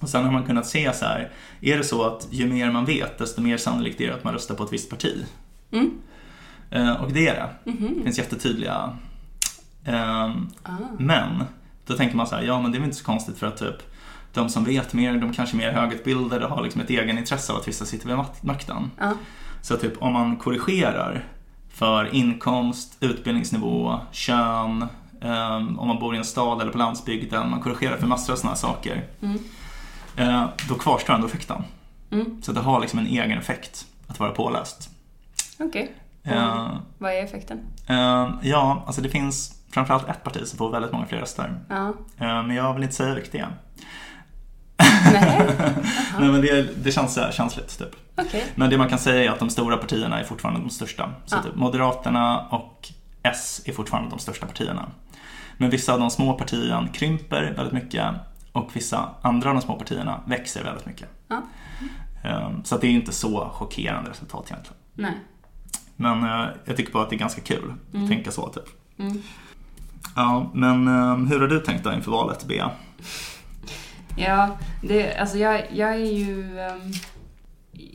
[0.00, 2.84] Och sen har man kunnat se så här, är det så att ju mer man
[2.84, 5.24] vet, desto mer sannolikt är det att man röstar på ett visst parti.
[5.72, 5.90] Mm.
[6.70, 7.70] Eh, och det är det.
[7.72, 7.94] Mhm.
[7.98, 8.96] Det finns jättetydliga
[9.84, 10.70] ehm, Ah.
[10.98, 11.44] men
[11.86, 13.56] då tänker man så här, ja men det är väl inte så konstigt för att
[13.56, 13.76] typ
[14.32, 17.52] de som vet mer, de kanske är mer högutbildade och har liksom ett egen intresse
[17.52, 18.90] av att vissa sitter vid mak- makten.
[19.00, 19.12] Ja.
[19.62, 21.24] Så typ om man korrigerar
[21.68, 24.86] för inkomst, utbildningsnivå, kön,
[25.20, 28.36] ehm, om man bor i en stad eller på landsbygden, man korrigerar för massor av
[28.36, 29.04] sådana saker.
[29.22, 29.38] Mm.
[30.16, 31.62] Eh, då kvarstår ändå effekten.
[32.10, 32.42] Mm.
[32.42, 34.90] Så det har liksom en egen effekt att vara påläst.
[35.58, 35.94] Okej.
[36.24, 37.60] Eh, Vad är effekten?
[37.86, 41.54] eh, ja, alltså det finns framförallt ett parti som får väldigt många fler röster.
[41.70, 43.48] Eh, men jag vill inte säga vilket det är.
[45.12, 45.48] Nej.
[46.18, 47.96] Nej men det, det känns så här känsligt typ.
[48.16, 48.44] Okej.
[48.54, 51.10] Men det man kan säga är att de stora partierna är fortfarande de största.
[51.26, 52.88] Så typ Moderaterna och
[53.22, 54.86] S är fortfarande de största partierna.
[55.60, 58.04] Men vissa av de små partierna krymper väldigt mycket
[58.52, 61.08] och vissa andra av de små partierna växer väldigt mycket.
[61.28, 61.42] Ja.
[62.24, 64.76] Ehm, Så att det är inte så chockerande resultat egentligen.
[64.94, 65.12] Nej.
[65.96, 68.04] Men eh, jag tycker bara att det är ganska kul Mm.
[68.04, 68.64] att tänka så typ.
[68.98, 69.22] Mm.
[70.16, 72.70] Ja, men eh, hur har du tänkt då inför valet, Bea?
[74.16, 76.60] Ja, det, alltså jag, jag är ju...
[76.60, 76.92] ehm,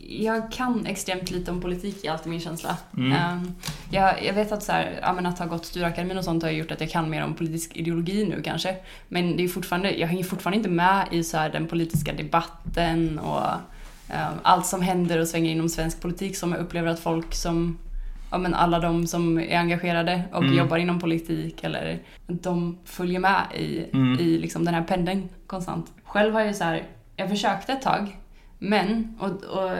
[0.07, 2.77] jag kan extremt lite om politik är alltid min känsla.
[2.97, 3.11] Mm.
[3.11, 3.51] Ehm,
[3.91, 6.81] jag, jag vet att, så här, att ha gått Stureakademin och sånt har gjort att
[6.81, 8.75] jag kan mer om politisk ideologi nu kanske.
[9.07, 13.19] Men det är fortfarande, jag hänger fortfarande inte med i så här, den politiska debatten
[13.19, 13.41] och
[14.09, 17.77] ehm, allt som händer och svänger inom svensk politik som jag upplever att folk som
[18.31, 20.57] Ja, men alla de som är engagerade och Mm.
[20.57, 24.19] jobbar inom politik eller de följer med i, Mm.
[24.19, 25.91] i liksom den här pendeln konstant.
[26.03, 26.83] Själv har jag så här,
[27.15, 28.17] jag försökte ett tag,
[28.59, 29.71] men och, och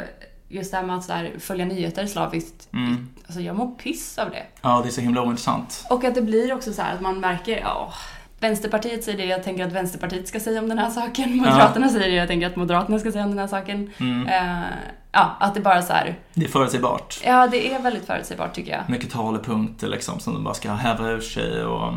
[0.47, 3.09] just det här med att här, följa nyheter slaviskt, Mm.
[3.25, 4.43] alltså jag mår piss av det.
[4.61, 5.85] Ja, det är så himla ointressant.
[5.89, 7.93] Och att det blir också så här att man märker, ja,
[8.39, 12.09] Vänsterpartiet säger det jag tänker att Vänsterpartiet ska säga om den här saken, Moderaterna säger
[12.09, 13.91] det jag tänker att Moderaterna ska säga om den här saken.
[13.97, 14.27] Mm.
[14.27, 14.63] Eh,
[15.11, 17.19] ja, att det bara så här, Det är förutsägbart.
[17.25, 18.89] ja det är väldigt förutsägbart tycker jag.
[18.89, 21.93] Mycket talepunkter liksom som de bara ska häva ur sig och...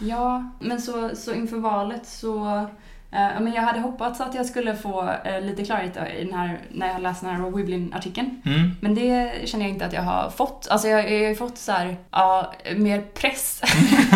[0.00, 2.66] Ja, men så, så inför valet så...
[3.12, 6.58] Eh, men jag hade hoppats att jag skulle få eh, lite klarhet i den här,
[6.70, 8.42] när jag läste den här Wiblin-artikeln.
[8.44, 8.70] Mm.
[8.80, 10.68] Men det känner jag inte att jag har fått.
[10.70, 13.62] Alltså jag, jag har ju fått så här, ja, mer press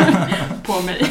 [0.63, 1.07] på mig.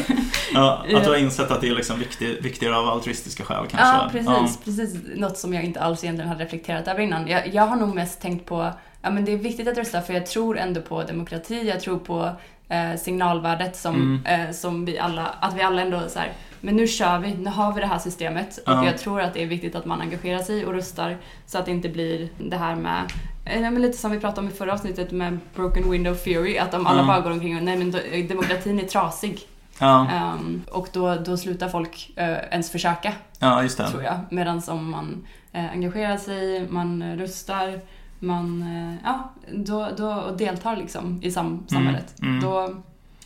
[0.54, 3.86] Ja, att du har insett att det är liksom viktig, viktigare av altruistiska skäl kanske.
[3.88, 5.00] Ja, precis, precis.
[5.16, 7.28] Något som jag inte alls egentligen hade reflekterat över innan.
[7.28, 8.70] Jag, jag har nog mest tänkt på,
[9.02, 11.98] ja men det är viktigt att rösta för jag tror ändå på demokrati, jag tror
[11.98, 12.30] på
[12.68, 13.94] eh, signalvärdet som,
[14.24, 14.40] Mm.
[14.48, 16.32] eh, som vi alla, att vi alla ändå så här,
[16.64, 18.84] men nu kör vi, nu har vi det här systemet och Ja.
[18.86, 21.70] jag tror att det är viktigt att man engagerar sig och röstar så att det
[21.70, 23.02] inte blir det här med
[23.44, 26.74] eh, men lite som vi pratade om i förra avsnittet med Broken Window Theory, att
[26.74, 27.06] om alla Ja.
[27.06, 29.40] bara går omkring och nej men do- demokratin är trasig.
[29.78, 33.88] Ja, Ehm, och då, då slutar folk eh, ens försöka ja just det.
[33.90, 34.14] tror jag.
[34.30, 37.80] Medan om man eh, engagerar sig, man eh, röstar,
[38.18, 42.40] man eh, ja, då, då, och deltar liksom i sam, samhället, mm.
[42.40, 42.74] Då,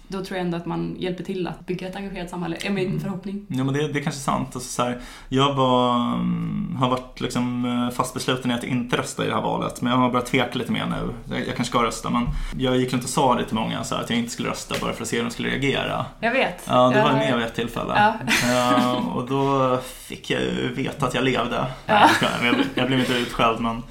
[0.09, 2.87] då tror jag ändå att man hjälper till att bygga ett engagerat samhälle, är min
[2.87, 3.01] Mm.
[3.01, 3.47] förhoppning.
[3.49, 4.49] Ja, men det, det är kanske sant.
[4.55, 8.97] Alltså, så här, jag var, mm, har varit liksom eh, fast besluten i att inte
[8.97, 9.83] rösta i det här valet.
[9.83, 11.14] Men jag har börjat tveka lite mer nu.
[11.35, 12.27] Jag, jag kanske ska rösta, men
[12.59, 14.75] jag gick runt och sa det till många så här, att jag inte skulle rösta
[14.81, 16.07] bara för att se hur de skulle reagera.
[16.21, 16.64] Jag vet.
[16.68, 17.92] Ja, det var med vid ett tillfälle.
[17.97, 18.14] Ja.
[18.53, 21.66] Ja, och då fick jag ju veta att jag levde.
[21.87, 22.09] Ja.
[22.42, 23.83] Jag, jag blev inte utskälld, men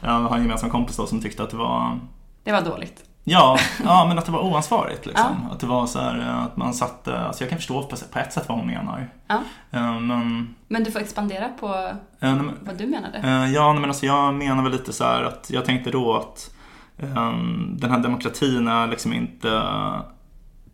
[0.00, 1.98] jag har en gemensam kompis då som tyckte att det var
[2.44, 3.04] Det var dåligt.
[3.24, 5.06] Ja, ja, men att det var oansvarigt.
[5.06, 5.36] Liksom.
[5.52, 8.18] Att det var så här eh, att man satte, alltså jag kan förstå på, på
[8.18, 9.08] ett sätt vad hon menar.
[9.26, 9.40] Ja.
[9.70, 11.66] Eh, Men, Men du får expandera på
[12.20, 13.48] eh, men, vad du menade.
[13.48, 16.54] ja, men alltså jag menar väl lite så här att jag tänkte då att
[16.98, 17.32] eh,
[17.68, 19.62] den här demokratin är liksom inte,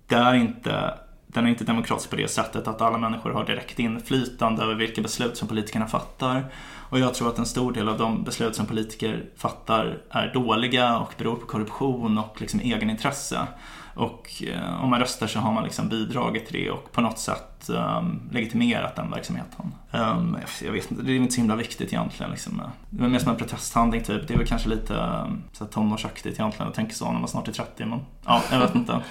[0.06, 0.94] det är inte,
[1.26, 5.02] den är inte demokratisk på det sättet att alla människor har direkt inflytande över vilka
[5.02, 6.44] beslut som politikerna fattar.
[6.90, 10.98] Och jag tror att en stor del av de beslut som politiker fattar är dåliga
[10.98, 13.46] och beror på korruption och liksom egenintresse.
[13.94, 17.18] Och eh, om man röstar så har man liksom bidragit till det och på något
[17.18, 19.74] sätt um, legitimerat den verksamheten.
[19.92, 22.30] Um, jag vet inte, det är inte så himla viktigt egentligen.
[22.30, 22.62] Liksom.
[22.90, 24.28] Det var mer som en protesthandling typ.
[24.28, 27.28] Det är väl kanske lite um, så här tonårsaktigt egentligen att tänka så när man
[27.28, 27.84] snart är 30.
[27.84, 29.00] Men ja, jag vet inte.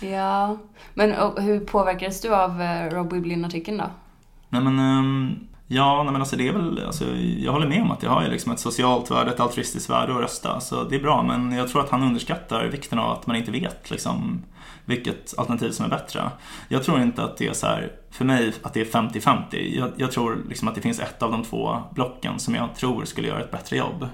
[0.00, 0.58] Ja.
[0.94, 3.84] Men och, hur påverkades du av eh, Rob Wiblin-artikeln då?
[4.48, 7.90] Nej men, ehm, ja, nej, men alltså det är väl, alltså, jag håller med om
[7.90, 10.60] att det har ju liksom ett socialt värde, ett altruistiskt värde att rösta.
[10.60, 13.50] Så det är bra, men jag tror att han underskattar vikten av att man inte
[13.50, 14.42] vet liksom,
[14.84, 16.30] vilket alternativ som är bättre.
[16.68, 19.76] Jag tror inte att det är så här, för mig, att det är 50-50.
[19.78, 23.04] Jag, jag tror liksom att det finns ett av de två blocken som jag tror
[23.04, 24.08] skulle göra ett bättre jobb.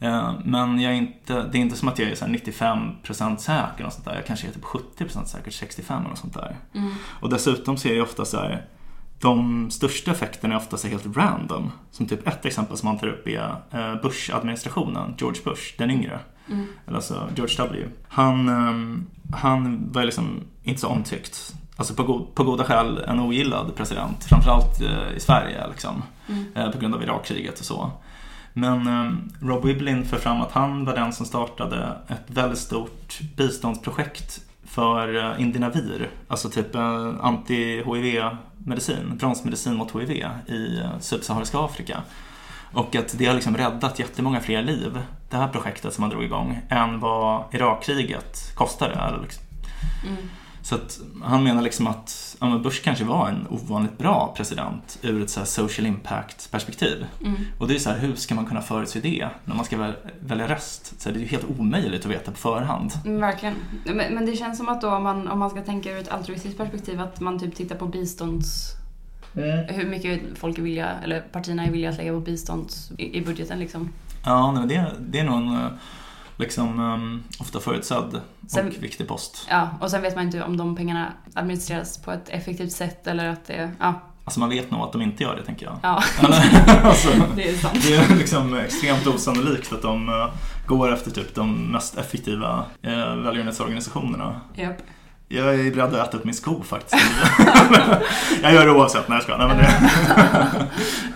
[0.00, 3.36] Eh, Men jag är inte, det är inte som att jag är så här 95%
[3.36, 3.86] säker.
[3.86, 4.14] Och sånt där.
[4.14, 6.56] Jag kanske är typ 70% säker, 65% eller sånt där.
[6.74, 6.94] Mm.
[7.20, 8.66] Och dessutom så är det ofta så här,
[9.22, 11.72] de största effekterna är ofta så helt random.
[11.90, 16.18] Som typ ett exempel som man tar upp är eh, Bush-administrationen, George Bush, den yngre.
[16.48, 16.66] Mm.
[16.86, 17.86] Eller alltså George W.
[18.08, 21.54] Han, ehm, han var liksom inte så omtyckt.
[21.76, 26.02] Alltså på, go- på goda skäl en ogillad president, framförallt eh, i Sverige liksom.
[26.28, 26.44] Mm.
[26.54, 27.90] Eh, på grund av Irakkriget och så.
[28.52, 33.20] Men ehm, Rob Wiblin för fram att han var den som startade ett väldigt stort
[33.36, 37.14] biståndsprojekt för Indinavir, alltså typ eh,
[38.66, 40.10] medicin, bromsmedicin mot HIV
[40.46, 42.02] i eh, subsahariska Afrika.
[42.72, 44.98] Och att det har liksom räddat jättemånga fler liv,
[45.30, 49.18] det här projektet som man drog igång, än vad Irakkriget kostade.
[49.22, 49.44] Liksom.
[50.06, 50.28] Mm.
[50.62, 54.98] Så att han menar liksom att ja, men Bush kanske var en ovanligt bra president
[55.02, 57.06] ur ett så här social impact perspektiv.
[57.20, 57.36] Mm.
[57.58, 59.92] Och det är så här, hur ska man kunna förutse det när man ska väl,
[60.20, 61.00] välja röst?
[61.00, 62.92] Så här, det är ju helt omöjligt att veta på förhand.
[63.04, 63.54] Mm, Verkligen.
[63.84, 66.08] Men, men det känns som att då om man, om man ska tänka ur ett
[66.08, 68.76] altruistiskt perspektiv att man typ tittar på bistånds...
[69.68, 73.22] Hur mycket folk är villiga, eller partierna är villiga att lägga på bistånd i, i
[73.22, 73.88] budgeten liksom.
[74.24, 75.70] Ja, nej, men det, det är nog en eh,
[76.36, 79.46] liksom, um, ofta förutsedd Sen- och viktig post.
[79.50, 83.28] Ja, och sen vet man inte om de pengarna administreras på ett effektivt sätt eller
[83.28, 83.70] att det...
[83.80, 85.78] Ja, Alltså man vet nog att de inte gör det, tänker jag.
[85.82, 86.02] ja
[86.82, 87.78] alltså, det är sant.
[87.82, 90.28] det är liksom extremt osannolikt att de eh,
[90.66, 94.40] går efter typ de mest effektiva uh, välgörenhetsorganisationerna.
[94.54, 94.76] Japp.
[95.28, 97.04] Jag är beredd att äta upp min sko faktiskt.
[98.42, 99.08] jag gör det oavsett.
[99.08, 99.38] Nej, jag skojar.
[99.38, 100.68] Nej, men det...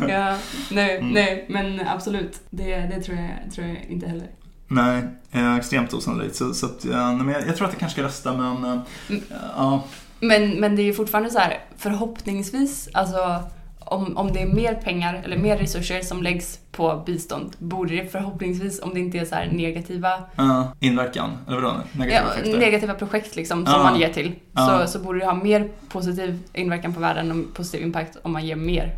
[0.12, 0.36] Ja,
[0.70, 1.10] nej, Mm.
[1.10, 2.40] nej, men absolut.
[2.50, 4.26] Det, det tror, jag, tror jag inte heller.
[4.68, 5.02] Nej,
[5.32, 6.36] eh, extremt osannolikt.
[6.36, 8.78] Så, så att, nej, men jag, jag tror att jag kanske ska rösta, men eh,
[9.08, 9.22] Mm.
[9.56, 9.84] ja.
[10.20, 13.42] Men, men det är ju fortfarande så här, förhoppningsvis, alltså
[13.78, 18.12] om, om det är mer pengar eller mer resurser som läggs på bistånd, borde det
[18.12, 21.74] förhoppningsvis, om det inte är så negativa, Ja, inverkan, eller vadå?
[21.92, 22.58] Negativa ja, effekter?
[22.60, 23.72] negativa projekt liksom, Ja.
[23.72, 24.80] som man ger till, Ja.
[24.86, 28.46] så, så borde det ha mer positiv inverkan på världen och positiv impact om man
[28.46, 28.96] ger mer.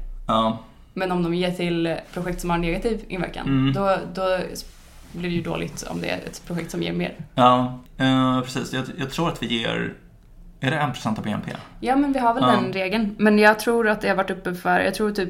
[0.95, 3.73] Men om de ger till projekt som har negativ inverkan, Mm.
[3.73, 4.39] då, då
[5.13, 7.15] blir det ju dåligt om det är ett projekt som ger mer.
[7.35, 8.73] ja eh, precis.
[8.73, 9.95] Jag, jag tror att vi ger,
[10.61, 11.51] är det 1% av BNP?
[11.81, 12.51] Ja, men vi har väl Ja.
[12.53, 13.15] den regeln.
[13.19, 15.29] Men jag tror att det har varit uppe för, jag tror typ,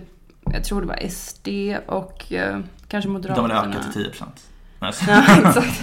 [0.53, 1.49] jag tror det var SD
[1.87, 3.65] och eh, kanske De Moderaterna.
[3.67, 4.25] vill öka till 10%.
[4.81, 5.83] Nej, så- Ja, exakt.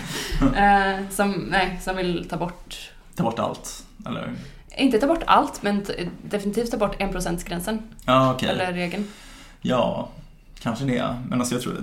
[0.57, 4.33] eh, som, nej, som vill ta bort, Ta bort allt, eller?
[4.77, 5.85] inte ta bort allt, men
[6.23, 7.79] definitivt ta bort 1%-gränsen.
[8.05, 8.49] Ja, okej.
[8.49, 9.07] Eller regeln.
[9.61, 10.09] Ja,
[10.65, 11.15] kanske det.
[11.29, 11.73] Men alltså jag tror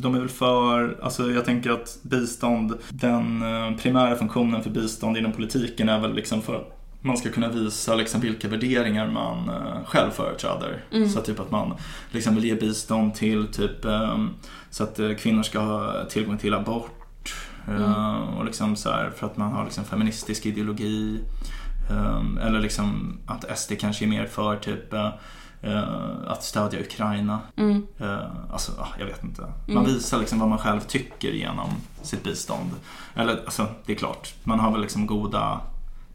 [0.00, 5.16] de är väl för, alltså jag tänker att bistånd, den eh, primära funktionen för bistånd
[5.16, 9.48] inom politiken är väl liksom för att man ska kunna visa liksom vilka värderingar man
[9.48, 10.84] eh, själv företräder.
[10.92, 11.08] Mm.
[11.08, 11.74] Så att typ att man
[12.10, 14.24] liksom vill ge bistånd till typ eh,
[14.70, 17.34] så att kvinnor ska ha tillgång till abort.
[17.68, 17.92] Mm.
[18.38, 21.20] Och liksom så här, för att man har liksom feministisk ideologi.
[22.40, 24.94] Eller liksom att SD kanske är mer för typ
[26.26, 27.38] att stödja Ukraina.
[27.56, 27.86] Mm.
[28.00, 28.18] Eh,
[28.52, 29.42] alltså, ah, jag vet inte.
[29.66, 29.84] Man Mm.
[29.84, 31.70] visar liksom vad man själv tycker genom
[32.02, 32.70] sitt bistånd.
[33.14, 35.60] Eller, alltså, det är klart, man har väl liksom goda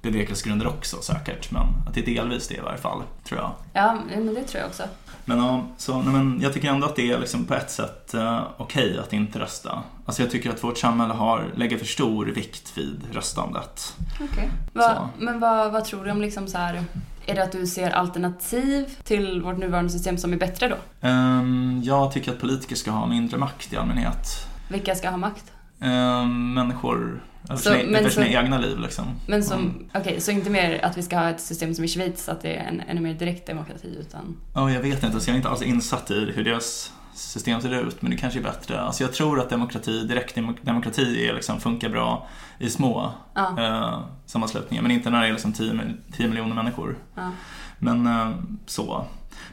[0.01, 1.51] bevekelsegrunder också säkert.
[1.51, 3.51] Men att det är delvis det i varje fall, tror jag.
[3.73, 4.83] Ja, men det tror jag också.
[5.25, 8.13] Men, ja, så, nej, men jag tycker ändå att det är liksom på ett sätt
[8.13, 9.83] eh, okej att inte rösta.
[10.05, 13.95] Alltså jag tycker att vårt samhälle har, lägger för stor vikt vid röstandet.
[14.31, 14.49] Okej.
[14.73, 16.83] Va, men vad, vad tror du om liksom så här...
[17.25, 21.07] Är det att du ser alternativ till vårt nuvarande system som är bättre då?
[21.07, 24.27] Ehm, jag tycker att politiker ska ha mindre makt i allmänhet.
[24.69, 25.51] Vilka ska ha makt?
[25.81, 29.05] Ehm, människor över Så, sina, över sina egna liv liksom.
[29.27, 29.89] Men som, Mm.
[29.93, 32.55] okej, så inte mer att vi ska ha ett system som i Schweiz, att det
[32.55, 34.37] är en ännu mer direkt demokrati, utan...
[34.55, 37.71] Ja, jag vet inte, så jag är inte alls insatt i hur deras system ser
[37.87, 38.81] ut, men det kanske är bättre.
[38.81, 42.27] Alltså jag tror att demokrati, direktdemokrati är liksom, funkar bra
[42.59, 46.55] i små Ja, eh, sammanslutningar, men inte när det är liksom 10, mil- 10 miljoner
[46.55, 46.95] människor.
[47.15, 47.31] ja.
[47.79, 48.29] Men eh,
[48.65, 49.05] så.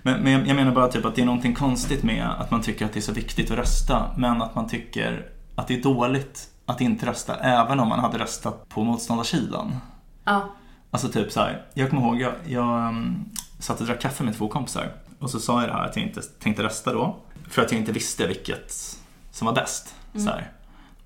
[0.02, 2.60] Men, men jag- jag menar bara typ att det är någonting konstigt med att man
[2.62, 5.82] tycker att det är så viktigt att rösta, men att man tycker att det är
[5.82, 9.76] dåligt att inte rösta, även om man hade röstat på motståndarsidan.
[10.24, 10.48] Ja,
[10.92, 13.24] Alltså typ så här, jag kommer ihåg, jag, jag um,
[13.58, 16.04] satt och drack kaffe med två kompisar och så sa jag det här att jag
[16.06, 17.16] inte tänkte rösta då,
[17.50, 18.96] för att jag inte visste vilket
[19.30, 19.94] som var bäst.
[20.14, 20.26] Mm.
[20.26, 20.50] Så här.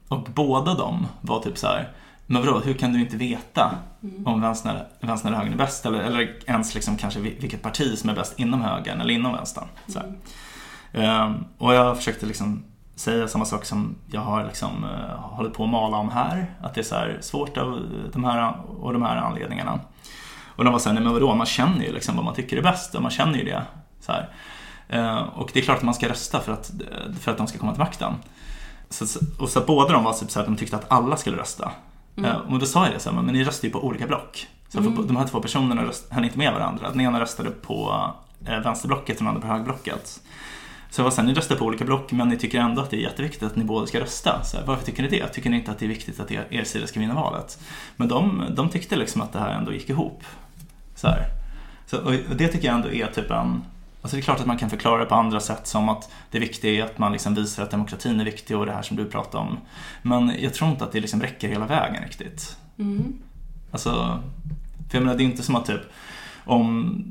[0.09, 1.89] Och båda de var typ så här,
[2.27, 4.27] men vadå, hur kan du inte veta Mm.
[4.27, 5.87] om vänstern, vänstern eller högern är bäst?
[5.87, 9.33] Eller, eller ens liksom kanske vil- vilket parti som är bäst inom högern eller inom
[9.33, 9.65] vänstern.
[9.87, 10.13] Så här.
[10.93, 12.65] Ehm, och jag försökte liksom
[12.97, 16.55] säga samma sak som jag har liksom, uh, hållit på att mala om här.
[16.63, 19.81] Att det är så här svårt av de här och de här anledningarna.
[20.57, 22.63] Och de var såhär, nej men vadå, man känner ju liksom vad man tycker är
[22.63, 23.63] bäst och man känner ju det.
[24.01, 24.29] Så här.
[24.89, 26.71] Eh, och det är klart att man ska rösta för att,
[27.21, 28.13] för att de ska komma till makten.
[28.91, 31.73] Så, och så båda de var typ så här, de tyckte att alla skulle rösta.
[32.17, 32.31] Mm.
[32.31, 34.49] Eh, och då sa jag det så här, men ni röstar ju på olika block.
[34.69, 35.07] Så Mm.
[35.07, 36.91] de här två personerna röst, höll inte med varandra.
[36.91, 38.11] Den ena röstade på
[38.47, 40.21] eh, vänsterblocket och den andra på högerblocket.
[40.91, 42.97] Så jag var såhär, ni röstar på olika block men ni tycker ändå att det
[42.97, 44.45] är jätteviktigt att ni båda ska rösta.
[44.45, 45.29] Så här, varför tycker ni det?
[45.29, 47.59] Tycker ni inte att det är viktigt att er, er sida ska vinna valet?
[47.97, 50.25] Men de, de tyckte liksom att det här ändå gick ihop.
[50.95, 51.27] Så här.
[51.87, 53.65] Så, och det tycker jag ändå är typ en...
[54.05, 56.39] Alltså det är klart att man kan förklara det på andra sätt som att det
[56.39, 59.05] viktiga är att man liksom visar att demokratin är viktig och det här som du
[59.05, 59.59] pratar om.
[60.03, 62.57] Men jag tror inte att det liksom räcker hela vägen riktigt.
[62.79, 63.13] Mm.
[63.71, 63.91] Alltså,
[64.91, 65.81] för jag menar det är inte som att typ
[66.45, 67.05] om,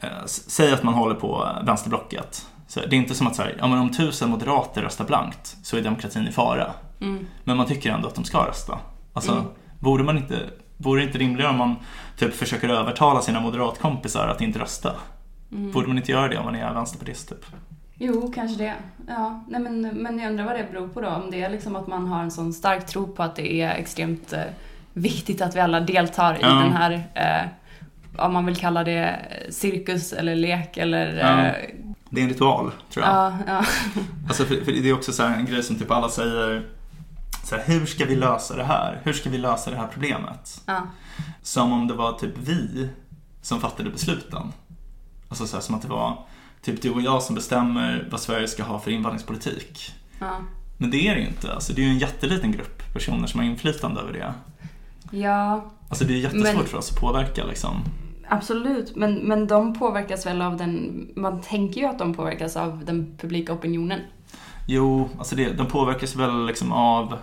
[0.00, 2.46] eh, säg att man håller på vänsterblocket.
[2.66, 5.56] Så det är inte som att så här, ja, men om tusen moderater röstar blankt
[5.62, 6.70] så är demokratin i fara.
[7.00, 7.26] Mm.
[7.44, 8.78] Men man tycker ändå att de ska rösta.
[9.12, 9.44] Alltså, Mm.
[9.78, 11.76] borde man inte, vore det inte rimligare om man
[12.16, 14.92] typ försöker övertala sina moderatkompisar att inte rösta?
[15.52, 15.72] Mm.
[15.72, 17.46] Borde man inte göra det om man är vänsterpartist typ?
[17.94, 18.74] Jo, kanske det.
[19.08, 21.08] Ja, nej men, men jag undrar vad det beror på då.
[21.08, 23.70] Om det är liksom att man har en sån stark tro på att det är
[23.74, 24.40] extremt eh,
[24.92, 26.48] viktigt att vi alla deltar i Ja.
[26.48, 27.48] den här, eh,
[28.24, 31.16] om man vill kalla det cirkus eller lek eller...
[31.18, 31.44] Ja.
[31.46, 31.54] Eh,
[32.10, 33.14] Det är en ritual, tror jag.
[33.14, 33.64] ja, ja.
[34.28, 36.66] Alltså för, för det är också så här en grej som typ alla säger
[37.44, 39.00] så här, hur ska vi lösa det här?
[39.02, 40.62] Hur ska vi lösa det här problemet?
[40.66, 40.82] ja.
[41.42, 42.88] Som om det var typ vi
[43.42, 44.52] som fattade besluten.
[45.30, 46.18] Alltså så här, som att det var
[46.62, 49.92] typ du och jag som bestämmer vad Sverige ska ha för invandringspolitik.
[50.20, 50.30] ja.
[50.78, 51.54] Men det är det ju inte.
[51.54, 54.34] Alltså, det är ju en jätteliten grupp personer som har inflytande över det.
[55.18, 57.76] Ja, Alltså det är jättesvårt Men- för oss att påverka liksom.
[58.28, 58.96] absolut.
[58.96, 61.06] Men, men de påverkas väl av den...
[61.16, 64.00] Man tänker ju att de påverkas av den publika opinionen.
[64.66, 67.16] Jo, alltså det, de påverkas väl liksom av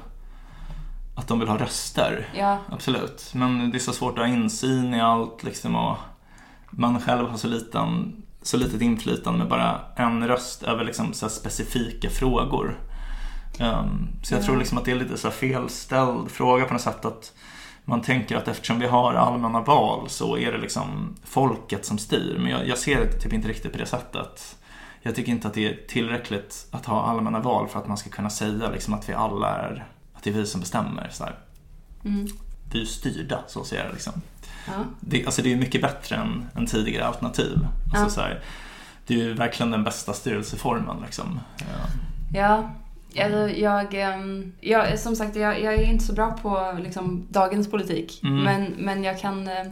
[1.15, 2.28] att de vill ha röster.
[2.38, 3.32] Ja, Absolut.
[3.36, 5.98] Men det är så svårt att ha insyn i allt liksom och
[6.78, 11.30] man själv har så, liten, så litet inflytande med bara en röst över liksom så
[11.30, 12.80] specifika frågor.
[13.60, 14.46] Ehm, så jag Ja.
[14.46, 17.34] tror liksom att det är lite så felställd fråga på något sätt att
[17.86, 22.38] man tänker att eftersom vi har allmänna val så är det liksom folket som styr.
[22.40, 24.58] Men jag, jag ser det typ inte riktigt på det sättet.
[25.02, 28.10] Jag tycker inte att det är tillräckligt att ha allmänna val för att man ska
[28.10, 31.10] kunna säga liksom att vi alla är, att det är vi som bestämmer.
[31.12, 31.26] Så
[32.06, 32.28] mm.
[32.71, 34.13] Vi är styrda, så ser jag liksom.
[34.67, 34.73] ja.
[34.99, 37.58] Det, alltså det är mycket bättre än, än tidigare alternativ.
[37.93, 38.10] Alltså Ja.
[38.10, 38.39] så här,
[39.08, 41.39] det är ju verkligen den bästa styrelseformen liksom.
[41.60, 41.65] Ja.
[42.34, 42.71] Ja,
[43.23, 47.71] alltså, jag, ehm, jag, som sagt, jag, jag är inte så bra på liksom, dagens
[47.71, 48.19] politik.
[48.23, 48.43] Mm.
[48.43, 49.65] Men, men jag kan eh,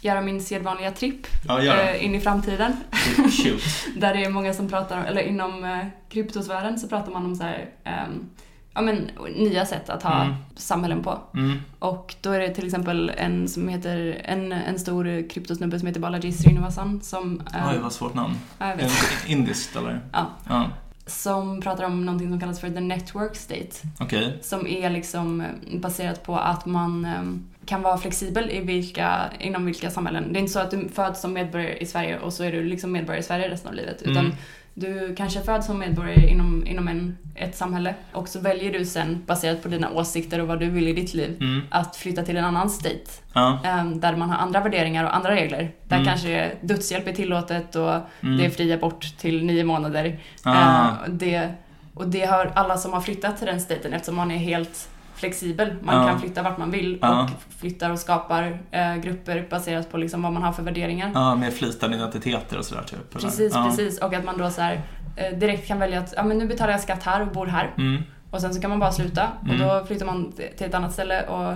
[0.00, 2.76] göra min sedvanliga tripp Ja, eh, in i framtiden.
[3.16, 3.62] Shoot.
[3.96, 7.42] Där det är många som pratar eller inom eh, kryptosfären så pratar man om så
[7.42, 8.28] här, ehm,
[8.76, 10.34] ja men nya sätt att ha Mm.
[10.56, 11.18] samhällen på.
[11.34, 11.58] Mm.
[11.78, 16.00] Och då är det till exempel en som heter, en, en stor kryptosnubbe som heter
[16.00, 18.34] Balaji Srinivasan som, eh, Oj, vad svårt namn.
[18.58, 18.92] ja, jag vet,
[19.26, 20.00] Indiskt eller?
[20.12, 20.26] Ja.
[20.48, 20.70] Ja,
[21.06, 23.70] som pratar om någonting som kallas för the network state.
[24.00, 24.38] okej.
[24.42, 25.44] Som är liksom
[25.80, 27.22] baserat på att man, eh,
[27.66, 30.32] kan vara flexibel i vilka, inom vilka samhällen.
[30.32, 32.64] Det är inte så att du föds som medborgare i Sverige och så är du
[32.64, 34.02] liksom medborgare i Sverige resten av livet.
[34.02, 34.32] Utan Mm.
[34.78, 39.22] Du kanske föds som medborgare inom, inom en, ett samhälle och så väljer du sen,
[39.26, 41.62] baserat på dina åsikter och vad du vill i ditt liv, Mm.
[41.70, 43.10] att flytta till en annan state.
[43.32, 43.58] Ja.
[43.64, 45.70] Ehm, där man har andra värderingar och andra regler.
[45.84, 46.08] Där Mm.
[46.08, 48.36] kanske dödshjälp är tillåtet och Mm.
[48.38, 50.18] det är fri abort till nio månader.
[50.42, 50.84] Ah.
[50.88, 51.48] Eh, det,
[51.94, 55.74] och det har alla som har flyttat till den staten eftersom man är helt flexibel.
[55.82, 56.08] Man Ja.
[56.08, 57.22] kan flytta vart man vill Ja.
[57.22, 61.10] och flyttar och skapar eh, grupper baserat på liksom vad man har för värderingar.
[61.14, 63.10] Ja, med flytande identiteter och sådär typ.
[63.20, 63.64] Precis, ja.
[63.70, 63.98] precis.
[63.98, 64.80] Och att man då så här,
[65.16, 67.70] eh, direkt kan välja att ja, men nu betalar jag skatt här och bor här.
[67.78, 68.02] Mm.
[68.30, 69.68] Och sen så kan man bara sluta och Mm.
[69.68, 71.54] då flyttar man till ett annat ställe och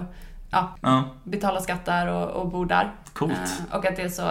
[0.50, 2.90] ja, Ja, betalar skatt där och, och bor där.
[3.12, 3.32] coolt.
[3.70, 4.30] Eh, och att det är så,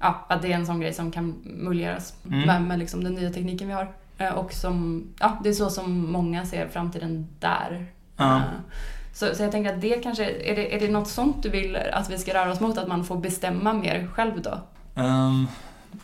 [0.00, 2.46] ja, att det är en sån grej som kan möjliggöras Mm.
[2.46, 3.88] med, med liksom den nya tekniken vi har.
[4.18, 7.86] Eh, och som, ja, det är så som många ser framtiden där.
[8.16, 8.36] Ja.
[8.36, 8.42] Eh,
[9.12, 11.76] så, så jag tänker att det kanske, är det, är det något sånt du vill
[11.76, 12.78] att vi ska röra oss mot?
[12.78, 14.58] Att man får bestämma mer själv då?
[15.02, 15.46] Ehm,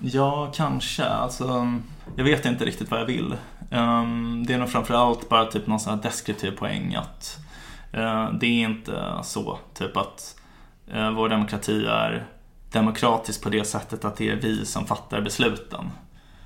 [0.00, 1.04] ja, kanske.
[1.04, 1.78] Alltså,
[2.16, 3.34] jag vet inte riktigt vad jag vill.
[3.70, 7.38] Ehm, det är nog framförallt bara typ någon sån här deskriptiv poäng att
[7.92, 10.36] eh, det är inte så typ att
[10.92, 12.26] eh, vår demokrati är
[12.72, 15.90] demokratisk på det sättet att det är vi som fattar besluten.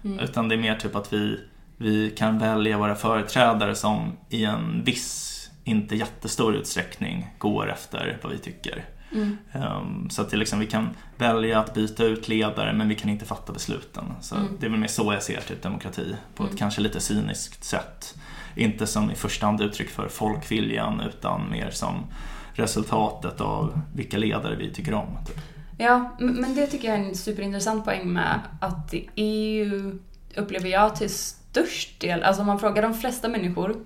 [0.05, 0.19] Mm.
[0.19, 1.41] Utan det är mer typ att vi,
[1.77, 5.36] vi kan välja våra företrädare som i en viss,
[5.67, 8.85] inte jättestor utsträckning går efter vad vi tycker.
[9.12, 9.37] Mm.
[9.55, 13.25] Um, så att liksom, vi kan välja att byta ut ledare men vi kan inte
[13.25, 14.05] fatta besluten.
[14.21, 14.49] Så Mm.
[14.61, 16.53] det är väl mer så jag ser typ demokrati på Mm.
[16.53, 18.14] ett kanske lite cyniskt sätt.
[18.55, 22.05] Inte som i första hand uttryck för folkviljan utan mer som
[22.53, 25.19] resultatet av vilka ledare vi tycker om.
[25.27, 25.37] Typ.
[25.79, 29.99] Ja, men det tycker jag är en superintressant poäng med att EU
[30.37, 33.77] upplever jag till störst del, alltså om man frågar de flesta människor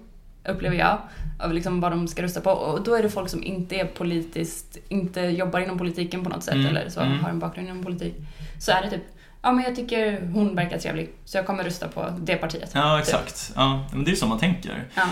[0.48, 0.98] upplever jag,
[1.38, 2.50] av liksom vad de ska rösta på.
[2.50, 6.42] Och då är det folk som inte är politiskt, inte jobbar inom politiken på något
[6.42, 7.20] sätt Mm, eller så, mm.
[7.20, 8.14] har en bakgrund inom politik.
[8.58, 9.02] Så är det typ,
[9.42, 12.70] ja men jag tycker hon verkar trevlig, så jag kommer rösta på det partiet.
[12.74, 13.52] Ja, exakt.
[13.56, 14.84] Ja, men det är så man tänker.
[14.94, 15.02] Ja.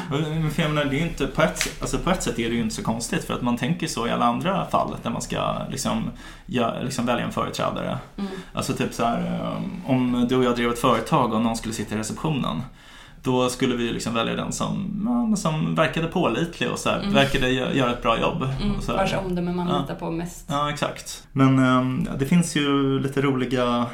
[0.55, 2.55] För jag menar, det är ju inte, på, ett, alltså på ett sätt är det
[2.55, 5.22] ju inte så konstigt för att man tänker så i alla andra fall där man
[5.22, 6.11] ska liksom,
[6.47, 7.99] ja, liksom välja en företrädare.
[8.18, 8.31] Mm.
[8.53, 11.74] Alltså typ så här, um, om du och jag drev ett företag och någon skulle
[11.74, 12.62] sitta i receptionen
[13.23, 17.14] då skulle vi liksom välja den som, som verkade pålitlig och så här, Mm.
[17.14, 18.43] verkade gö- göra ett bra jobb.
[18.62, 18.99] Mm, och så här.
[18.99, 19.81] vars omdöme man Ja.
[19.81, 20.45] litar på mest.
[20.49, 21.27] Ja, exakt.
[21.33, 23.87] Men um, det finns ju lite roliga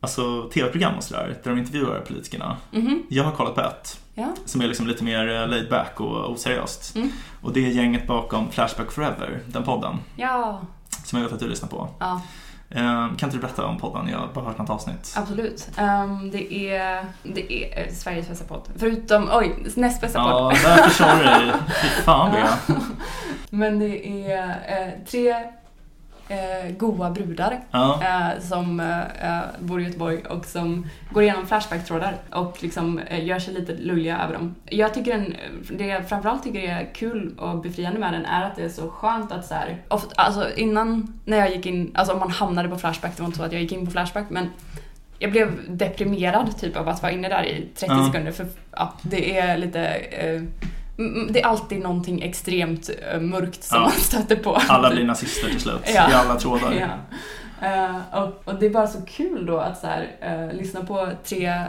[0.00, 2.56] alltså, tv-program och sådär där de intervjuar politikerna.
[2.70, 4.34] Mhm, Jag har kollat på ett ja.
[4.44, 6.96] som är liksom lite mer eh, laid back och oseriöst.
[6.96, 7.08] Mm.
[7.42, 10.60] Och det är gänget bakom Flashback Forever, den podden, Ja,
[11.04, 11.88] som jag vet att du lyssnar på.
[11.98, 12.20] ja.
[12.74, 14.08] Eh, kan inte du berätta om podden?
[14.08, 15.14] Jag har bara hört något avsnitt.
[15.16, 15.68] Absolut.
[15.76, 18.68] Ehm, det, är, det är Sveriges bästa podd.
[18.76, 20.52] Förutom, oj, näst bästa podd.
[20.64, 21.52] Ja, där försade du dig.
[21.82, 22.58] Fy fan Bea.
[23.50, 25.34] Men det är eh, tre
[26.32, 28.00] eh, goa brudar Ja.
[28.02, 29.00] eh, som eh,
[29.36, 33.72] eh, bor i Göteborg och som går igenom Flashback-trådar och liksom eh, gör sig lite
[33.74, 34.54] lulliga över dem.
[34.64, 35.36] Jag tycker den,
[35.78, 38.88] det jag framförallt tycker är kul och befriande med den är att det är så
[38.90, 42.68] skönt att så här, ofta, alltså innan när jag gick in, alltså om man hamnade
[42.68, 44.48] på Flashback, det var inte så att jag gick in på Flashback men
[45.18, 48.06] jag blev deprimerad typ av att vara inne där i 30 Ja.
[48.06, 50.42] sekunder för ja, det är lite eh,
[51.32, 53.82] det är alltid någonting extremt eh, mörkt som Ja.
[53.82, 54.54] man stöter på.
[54.68, 56.10] Alla blir nazister till slut, Ja.
[56.10, 56.72] i alla trådar.
[56.72, 56.88] Ja.
[57.68, 61.08] Eh, och, och det är bara så kul då att så här, eh, lyssna på
[61.24, 61.62] tre,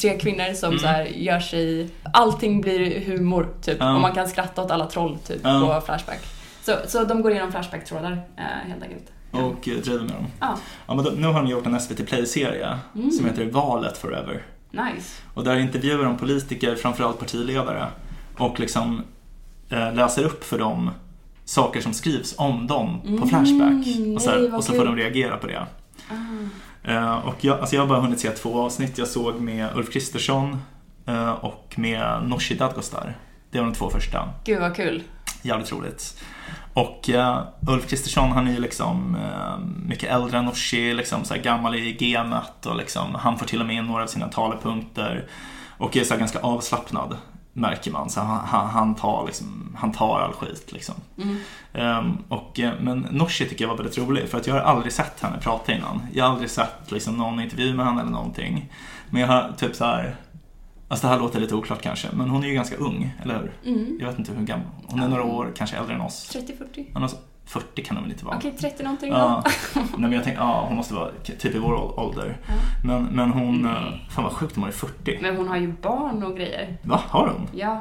[0.00, 0.78] tre kvinnor som Mm.
[0.78, 1.90] så här, gör sig...
[2.12, 3.76] Allting blir humor, typ.
[3.80, 3.94] Ja.
[3.94, 6.20] Och man kan skratta åt alla troll, typ, på Flashback.
[6.62, 8.20] Så, så de går igenom Flashback-trådar,
[8.66, 9.12] helt enkelt.
[9.30, 10.26] Och driver med dem.
[10.40, 10.56] Ja,
[10.94, 13.10] men då, nu har de gjort en SVT Play-serie Mm.
[13.10, 14.42] som heter Valet Forever.
[14.70, 15.22] Nice.
[15.34, 17.86] Och där intervjuar de politiker, framförallt partiledare,
[18.36, 19.02] och liksom
[19.68, 20.90] eh, läser upp för dem
[21.44, 23.86] saker som skrivs om dem på Mm, Flashback.
[24.16, 25.66] Och så, nej, här, vad och så får de reagera på det.
[26.10, 26.92] Ah.
[26.92, 28.98] Eh, och jag, alltså jag har bara hunnit se två avsnitt.
[28.98, 30.58] Jag såg med Ulf Kristersson
[31.06, 33.16] eh, och med Nooshi Dadgostar.
[33.50, 34.28] Det var de två första.
[34.44, 35.02] Gud vad kul.
[35.42, 36.22] Jävligt roligt.
[36.72, 41.34] Och eh, Ulf Kristersson han är ju liksom eh, mycket äldre än Nooshi, liksom så
[41.42, 45.28] gammal i gamet och liksom, han får till och med in några av sina talepunkter
[45.78, 47.16] och är så ganska avslappnad
[47.56, 48.10] märker man.
[48.10, 50.94] Så han, han, han, tar liksom, han tar all skit liksom.
[51.18, 51.36] Mm.
[51.72, 54.92] Ehm, och, eh, men Nooshi tycker jag var väldigt rolig för att jag har aldrig
[54.92, 56.02] sett henne prata innan.
[56.12, 58.72] Jag har aldrig sett liksom, någon intervju med henne eller någonting.
[59.10, 60.16] Men jag har typ så här.
[60.88, 63.74] Alltså det här låter lite oklart kanske, men hon är ju ganska ung, eller hur?
[63.74, 63.96] Mm.
[64.00, 64.66] Jag vet inte hur gammal.
[64.86, 66.36] Hon är några år kanske äldre än oss.
[66.74, 66.86] 30-40?
[67.52, 68.36] Men alltså, 40 kan hon väl inte vara?
[68.36, 69.42] Okej, 30 någonting Ja,
[69.74, 69.80] då.
[69.80, 72.36] nej, men jag tänkte, ja, hon måste vara typ i vår ål- ålder.
[72.46, 72.54] Ja.
[72.84, 73.72] Men, men hon, Nej.
[73.72, 75.18] eh, fan vad sjukt, hon är 40.
[75.22, 76.76] Men hon har ju barn och grejer.
[76.82, 77.48] Va, har hon?
[77.52, 77.80] Ja.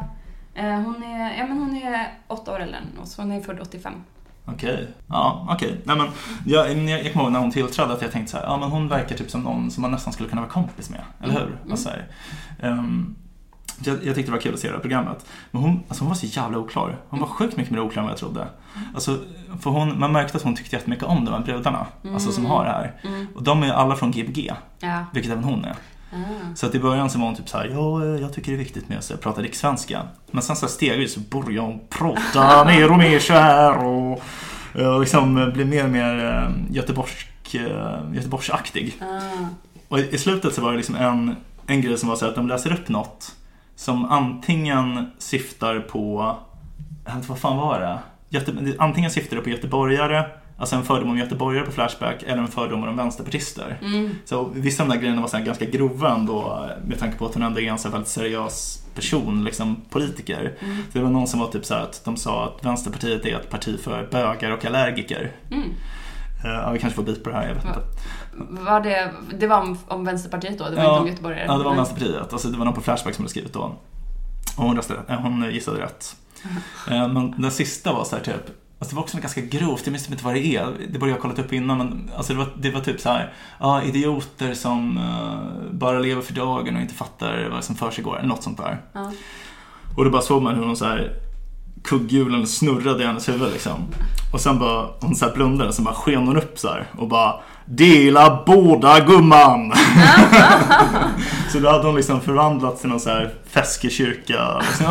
[0.55, 3.17] Eh, hon, är, ja men hon är åtta år äldre än oss.
[3.17, 3.93] Hon är född 85.
[4.45, 4.87] Okej.
[5.07, 5.81] Ja, okej.
[5.83, 6.07] Nej men,
[6.45, 8.69] jag, jag, jag kommer ihåg när hon tillträdde att jag tänkte så här, ja men
[8.69, 11.01] hon verkar typ som någon som man nästan skulle kunna vara kompis med.
[11.23, 11.41] Eller hur?
[11.47, 11.57] Mm.
[11.71, 12.07] Alltså, så här,
[12.71, 13.15] ehm,
[13.83, 15.25] jag, jag tyckte det var kul att se det här programmet.
[15.51, 16.97] Men hon, alltså hon var så jävla oklar.
[17.09, 18.47] Hon var sjukt mycket mer oklar än vad jag trodde.
[18.93, 19.17] Alltså,
[19.61, 21.85] för hon, man märkte att hon tyckte jättemycket om de här brudarna.
[22.13, 22.93] Alltså som har det här.
[23.03, 23.27] Mm.
[23.35, 25.05] Och de är alla från Gbg, Ja.
[25.13, 25.75] vilket även hon är.
[26.13, 26.55] Ah.
[26.55, 28.55] Så att i början så var hon typ så här, ja, eh, jag tycker det
[28.55, 30.01] är viktigt med att prata rikssvenska.
[30.31, 34.21] Men sen så stegvis så började hon prata mer och mer så här och,
[34.75, 38.95] eh, och liksom eh, bli mer och mer eh, göteborgsk, eh, göteborgsaktig.
[39.01, 39.45] Ah.
[39.87, 41.35] Och i slutet så var det liksom en,
[41.67, 43.34] en grej som var så att de läser upp något
[43.85, 46.35] som antingen syftar på,
[47.27, 47.99] vad fan var det?
[48.29, 50.25] Göte, antingen syftar det på göteborgare,
[50.57, 52.95] alltså en fördom om göteborgare på Flashback, eller en fördom om
[54.25, 57.33] så vissa av de där grejerna var så ganska grova ändå med tanke på att
[57.33, 60.53] hon ändå är en så väldigt seriös person, liksom politiker.
[60.91, 63.49] Så det var någon som var typ så att de sa att Vänsterpartiet är ett
[63.49, 65.31] parti för bögar och allergiker.
[65.51, 65.69] Mm.
[66.43, 67.79] Eh, Ja, vi kanske får bit på det här, jag vet inte.
[68.63, 70.69] Var det, det var om, om Vänsterpartiet då?
[70.69, 70.89] Det var Ja.
[70.89, 71.45] inte om göteborgare?
[71.47, 71.77] Ja, det var Nej.
[71.77, 72.33] Vänsterpartiet.
[72.33, 73.75] Alltså, det var någon på Flashback som hade skrivit då.
[74.57, 76.15] Och hon, röstade, eh, hon gissade rätt.
[76.91, 78.33] Eh, Men den sista var så här typ,
[78.79, 80.67] alltså det var också ganska grovt, jag minns typ inte vad det är.
[80.91, 83.09] Det borde jag ha kollat upp innan, men alltså det, var, det var typ så
[83.09, 88.17] här, ja, idioter som eh, bara lever för dagen och inte fattar vad som försiggår,
[88.17, 88.81] eller något sånt där.
[88.93, 89.11] Ja.
[89.97, 91.11] Och då bara såg man hur hon så här
[91.85, 93.85] kugghjulen snurrade i hennes huvud liksom.
[94.33, 97.07] Och sen bara, hon så här blundade, sen bara sken hon upp så här och
[97.07, 97.33] bara
[97.67, 99.73] Dela båda gumman!
[101.51, 104.57] så då hade hon liksom förvandlats till någon så här feskig kyrka.
[104.59, 104.85] Liksom.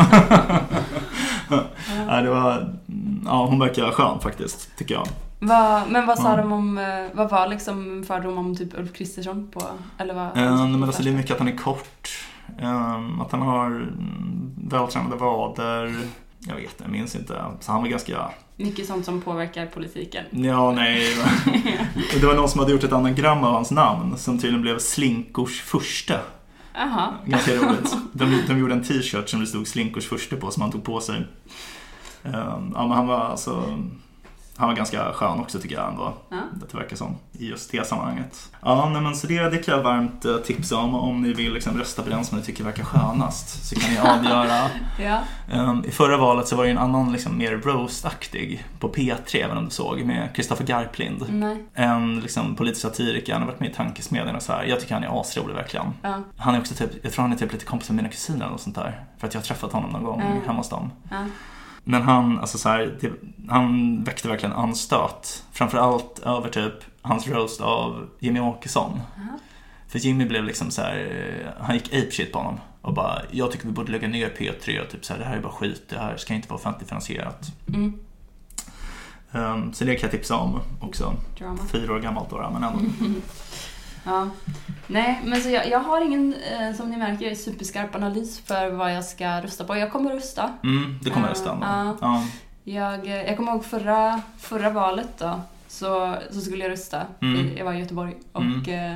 [2.09, 2.73] ja, det var,
[3.25, 5.07] ja, hon verkar skön faktiskt, tycker jag.
[5.39, 6.37] Vad- men vad sa Ja.
[6.37, 6.83] de om, eh,
[7.13, 9.61] vad var liksom fördom om typ Ulf Kristersson på,
[9.97, 10.25] eller vad?
[10.37, 12.09] Eh, men alltså det är mycket att han är kort,
[12.61, 15.95] eh, att han har mm, vältränade vader.
[16.47, 17.45] Jag vet jag minns inte.
[17.59, 20.25] Så han var ganska Mycket sånt som påverkar politiken.
[20.31, 21.15] Ja, nej.
[22.19, 25.61] Det var någon som hade gjort ett anagram av hans namn som tydligen blev Slinkors
[25.61, 26.19] första.
[26.73, 27.13] Jaha.
[27.25, 27.95] Ganska roligt.
[28.13, 31.01] De, de gjorde en t-shirt som det stod Slinkors första på som han tog på
[31.01, 31.15] sig.
[32.23, 33.79] Ehm, Ja, men han var alltså...
[34.57, 36.13] Han var ganska skön också tycker jag ändå.
[36.29, 36.37] Ja.
[36.53, 37.15] Det verkar som.
[37.31, 38.51] I just det sammanhanget.
[38.61, 40.95] Ja, nej, men så det, det kan jag varmt eh, tipsa om.
[40.95, 43.65] Om ni vill liksom rösta på den som ni tycker verkar skönast.
[43.65, 44.69] Så kan ni avgöra.
[44.99, 45.19] Ja.
[45.51, 49.57] Ehm, I förra valet så var det en annan liksom mer roast-aktig på P3, även
[49.57, 51.25] om du såg, med Kristoffer Garplind.
[51.29, 51.65] Nej.
[51.73, 54.63] En liksom, politisk satiriker, han har varit med i Tankesmedjan och så här.
[54.63, 55.85] Jag tycker han är asrolig verkligen.
[56.01, 56.19] Ja.
[56.37, 58.51] Han är också typ, jag tror han är typ lite kompis med mina kusiner eller
[58.51, 59.03] något sånt där.
[59.17, 60.37] För att jag har träffat honom någon gång Mm.
[60.45, 60.91] hemma hos dem.
[61.11, 61.17] Ja.
[61.87, 63.11] Men han, alltså så här, det,
[63.47, 65.43] han väckte verkligen anstöt.
[65.51, 68.91] Framförallt över typ hans roast av Jimmy Åkesson.
[69.17, 69.39] Aha.
[69.87, 72.59] För Jimmy blev liksom så här, eh, han gick apeshit på honom.
[72.81, 75.37] Och bara, jag tycker vi borde lägga ner P3 och typ så här, det här
[75.37, 77.51] är bara skit, det här ska inte vara offentligt finansierat.
[77.67, 77.99] Mm.
[79.31, 81.13] Ehm, så det kan jag tipsa om också.
[81.37, 81.57] Drama.
[81.71, 82.79] Fyra år gammalt då, men ändå.
[84.05, 84.29] Ja.
[84.87, 88.93] Nej, men så jag, jag har ingen, eh, som ni märker, superskarp analys för vad
[88.93, 89.75] jag ska rösta på.
[89.77, 90.49] Jag kommer rösta.
[90.63, 91.65] Mm, det kommer rösta ändå.
[91.65, 91.97] ja.
[92.01, 92.23] Ja.
[92.63, 97.01] Jag, eh, jag kommer ihåg förra, förra valet då, så, så skulle jag rösta.
[97.21, 97.57] Mm.
[97.57, 98.95] Jag var i Göteborg och eh,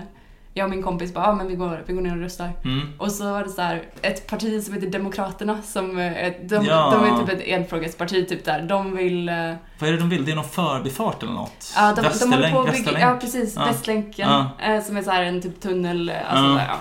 [0.59, 2.51] jag och min kompis bara, ah, men vi går, vi går ner och röstar.
[2.65, 2.87] Mm.
[2.97, 6.91] Och så var det så här, ett parti som heter Demokraterna, som, eh, de, Ja.
[6.91, 8.61] de är typ ett enfrågesparti typ där.
[8.61, 9.29] De vill...
[9.29, 9.35] eh,
[9.79, 10.25] Vad är det de vill?
[10.25, 11.73] Det är någon förbifart eller något?
[11.75, 13.03] Ja, de, de att bygga, Västerlänk?
[13.05, 13.65] ja precis, Ja.
[13.65, 14.29] Västlänken.
[14.29, 14.49] Ja.
[14.73, 16.53] eh, Som är så här en typ tunnel, alltså Ja.
[16.53, 16.77] där, ja.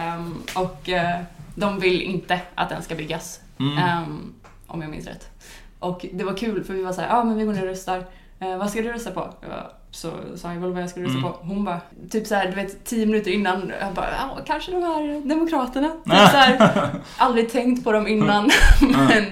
[0.00, 0.88] Ehm, och
[1.54, 3.40] de vill inte att den ska byggas.
[3.60, 3.78] Mm.
[3.78, 4.32] Ehm,
[4.66, 5.28] om jag minns rätt.
[5.78, 7.62] Och det var kul för vi var så här, ja ah, men vi går ner
[7.62, 8.04] och röstar.
[8.38, 9.34] Eh, vad ska du rösta på?
[9.94, 11.30] Så sa jag väl vad jag skulle rösta Mm.
[11.32, 11.38] på.
[11.42, 11.80] Hon bara,
[12.10, 15.88] typ så här, du vet tio minuter innan, jag bara, ja kanske de här Demokraterna.
[15.88, 18.50] Typ så här, aldrig tänkt på dem innan.
[18.80, 19.24] men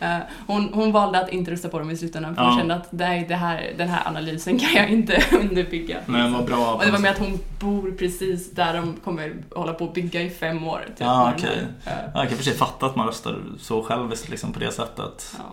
[0.00, 2.58] eh, hon, hon valde att inte rösta på dem i slutändan för hon Ja.
[2.58, 5.96] kände att nej, det här, den här analysen kan jag inte underbygga.
[6.06, 6.74] Men vad bra.
[6.74, 10.22] Och det var med att hon bor precis där de kommer hålla på att bygga
[10.22, 10.84] i fem år.
[10.88, 11.66] Typ, de okej.
[11.84, 14.72] här, Ja, jag kan för sig fatta att man röstar så själviskt liksom på det
[14.72, 15.34] sättet.
[15.38, 15.44] ja.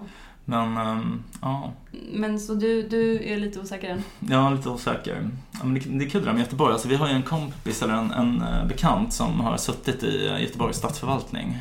[0.46, 1.72] Men, ehm, ja.
[2.14, 4.32] Men så du, du är lite osäker än?
[4.32, 5.30] Är lite osäker.
[5.52, 6.74] Ja, men det, det är kul det där med Göteborg.
[6.74, 10.28] Alltså, vi har ju en kompis eller en, en eh, bekant som har suttit i
[10.28, 11.58] eh, Göteborgs stadsförvaltning.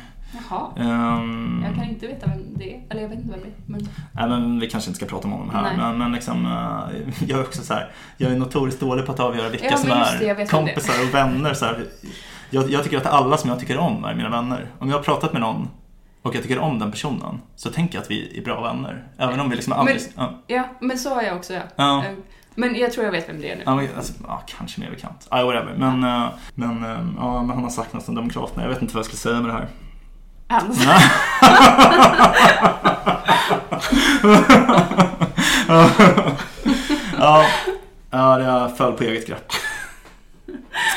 [0.49, 0.67] Jaha.
[0.77, 2.81] Ehm, Jag kan inte veta vem det är.
[2.89, 3.53] Eller jag vet inte vem det är.
[3.65, 3.87] Men...
[4.13, 5.61] Nej, men vi kanske inte ska prata om honom här.
[5.61, 5.77] Nej.
[5.77, 9.19] Men, men liksom, eh, jag är också så här, jag är notoriskt dålig på att
[9.19, 11.53] avgöra vilka Ja, som är det kompisar och vänner.
[11.53, 11.85] Så här.
[12.49, 14.67] Jag, jag tycker att alla som jag tycker om är mina vänner.
[14.79, 15.67] Om jag har pratat med någon
[16.25, 19.07] och jag tycker om den personen så tänker jag att vi är bra vänner.
[19.17, 20.01] Även om vi liksom aldrig...
[20.15, 20.33] ja.
[20.47, 21.61] Ja, men så har jag också ja.
[21.75, 22.05] Ja.
[22.05, 22.11] Eh,
[22.55, 23.63] Men jag tror jag vet vem det är nu.
[23.65, 25.27] Ja, men, alltså, ja, kanske mer bekant.
[25.31, 25.75] Ja, whatever.
[25.77, 28.63] Men, eh, men, eh, ja, men han har sagt något om Demokraterna.
[28.63, 29.67] Jag vet inte vad jag ska säga med det här.
[30.47, 30.87] Hans.
[38.97, 39.51] på eget grepp.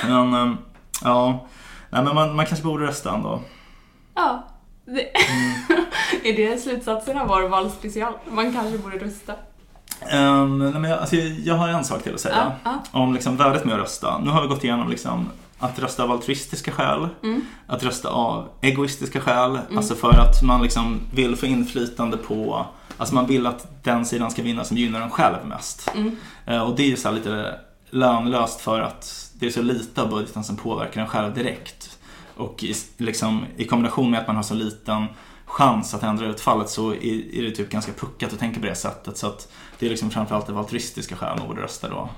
[0.05, 0.57] Men, ehm,
[1.05, 1.47] ja.
[1.91, 3.41] Nej, men man, man kanske borde rösta ändå.
[4.14, 4.45] Ja.
[4.95, 5.09] Det...
[6.28, 8.12] är det slutsatsen av vår valspecial?
[8.30, 9.34] Man kanske borde rösta.
[10.12, 13.01] Um, nej, men jag, alltså, jag har en sak till att säga Ja, ja.
[13.01, 14.18] om liksom, värdet med att rösta.
[14.18, 15.28] Nu har vi gått igenom liksom,
[15.59, 17.41] att rösta av altruistiska skäl, Mm.
[17.66, 22.66] att rösta av egoistiska skäl, alltså för att man liksom vill få inflytande på,
[22.99, 25.91] alltså man vill att den sidan ska vinna som gynnar en själv mest.
[25.95, 26.16] Mm.
[26.47, 27.61] Eh, och det är ju så här lite
[27.91, 31.97] lönlöst för att det är så lite av budgeten som påverkar en själv direkt.
[32.39, 35.07] Och i, liksom, i kombination med att man har så liten
[35.45, 38.74] chans att ändra utfallet så är, är det typ ganska puckat att tänka på det
[38.74, 39.16] sättet.
[39.16, 42.09] Så att det är liksom framförallt av altruistiska skäl man borde rösta då.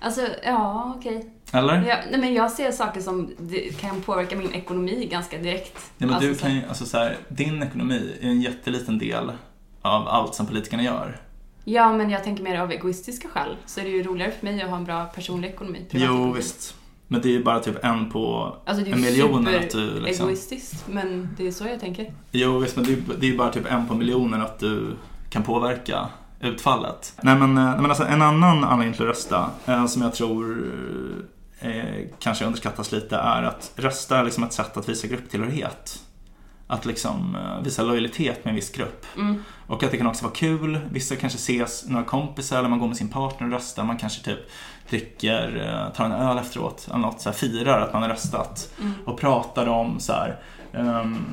[0.00, 1.30] Alltså, ja, okej.
[1.52, 1.74] Eller?
[1.88, 3.30] Ja, nej, men jag ser saker som
[3.80, 5.74] kan påverka min ekonomi ganska direkt.
[5.98, 9.32] Nej, men alltså, du kan ju, alltså så här, din ekonomi är en jätteliten del
[9.82, 11.20] av allt som politikerna gör.
[11.64, 13.56] Ja, men jag tänker mer av egoistiska skäl.
[13.66, 15.78] Så är det ju roligare för mig att ha en bra personlig ekonomi.
[15.80, 16.32] Jo, privatekonomi.
[16.36, 16.74] visst.
[17.12, 20.26] Men det är ju bara typ en på Alltså en miljon att du liksom...
[20.26, 22.12] egoistiskt, men det är så jag tänker.
[22.30, 24.96] Jo, visst, men det är, det är ju bara typ en på miljonen att du
[25.30, 26.08] kan påverka
[26.40, 27.14] utfallet.
[27.22, 30.14] Nej, men, eh, nej, men alltså, en annan anledning till att rösta, eh, som jag
[30.14, 30.64] tror
[31.60, 36.02] eh, kanske underskattas lite, är att rösta är liksom ett sätt att visa grupptillhörighet.
[36.66, 39.06] Att liksom eh, visa lojalitet med en viss grupp.
[39.16, 39.42] Mm.
[39.66, 40.80] Och att det kan också vara kul.
[40.90, 43.84] Vissa kanske ses några kompisar eller man går med sin partner och röstar.
[43.84, 44.38] Man kanske typ
[44.92, 48.68] dricker, eh, tar en öl efteråt eller något, så här, firar att man har röstat.
[48.80, 48.92] Mm.
[49.06, 50.38] Och pratar om så här,
[50.74, 51.24] ehm,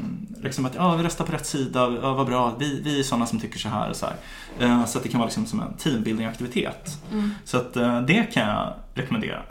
[0.44, 3.26] liksom att ja, vi röstar på rätt sida, ja, vad bra, vi, vi är sådana
[3.26, 4.16] som tycker så här och så här.
[4.60, 6.98] Eh, så att det kan vara liksom som en teambuilding-aktivitet.
[7.12, 7.32] Mm.
[7.44, 9.42] Så att eh, det kan jag rekommendera.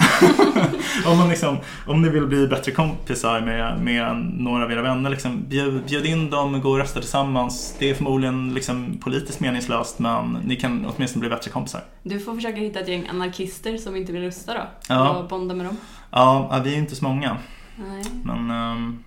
[1.07, 5.11] om, man liksom, om ni vill bli bättre kompisar med, med några av era vänner,
[5.11, 7.77] liksom, bjud, bjud in dem, gå och rösta tillsammans.
[7.79, 11.81] Det är förmodligen liksom, politiskt meningslöst men ni kan åtminstone bli bättre kompisar.
[12.03, 14.61] Du får försöka hitta ett gäng anarkister som inte vill rösta då.
[14.89, 15.11] Ja.
[15.11, 15.77] Och bonda med dem.
[16.11, 17.37] Ja, vi är inte så många.
[17.77, 18.05] Nej.
[18.25, 19.05] Men ehm,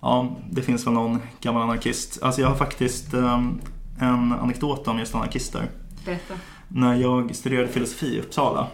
[0.00, 2.22] ja, det finns väl någon gammal anarkist.
[2.22, 3.60] Alltså jag har faktiskt ehm,
[3.98, 5.68] en anekdot om just anarkister.
[6.04, 6.34] Berätta.
[6.68, 8.66] När jag studerade filosofi i Uppsala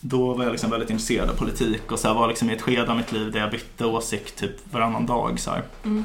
[0.00, 2.90] då var jag liksom väldigt intresserad av politik och så var liksom i ett skede
[2.90, 5.40] av mitt liv där jag bytte åsikt typ varannan dag.
[5.40, 5.50] Så.
[5.84, 6.04] Mm.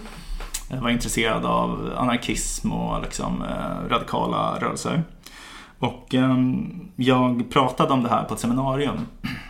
[0.70, 5.04] Jag var intresserad av anarkism och liksom, eh, radikala rörelser.
[5.80, 9.06] Och ehm, jag pratade om det här på ett seminarium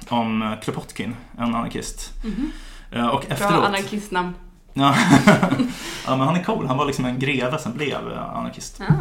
[0.09, 2.11] om eh, Kropotkin, en anarkist.
[2.23, 2.51] Mhm.
[2.91, 3.63] Eh, och Bra efteråt...
[3.63, 4.33] anarkistnamn.
[4.73, 4.95] Ja.
[6.05, 6.67] ja, men han är cool.
[6.67, 8.81] Han var liksom en greve som blev eh, anarkist.
[8.87, 8.95] Ja.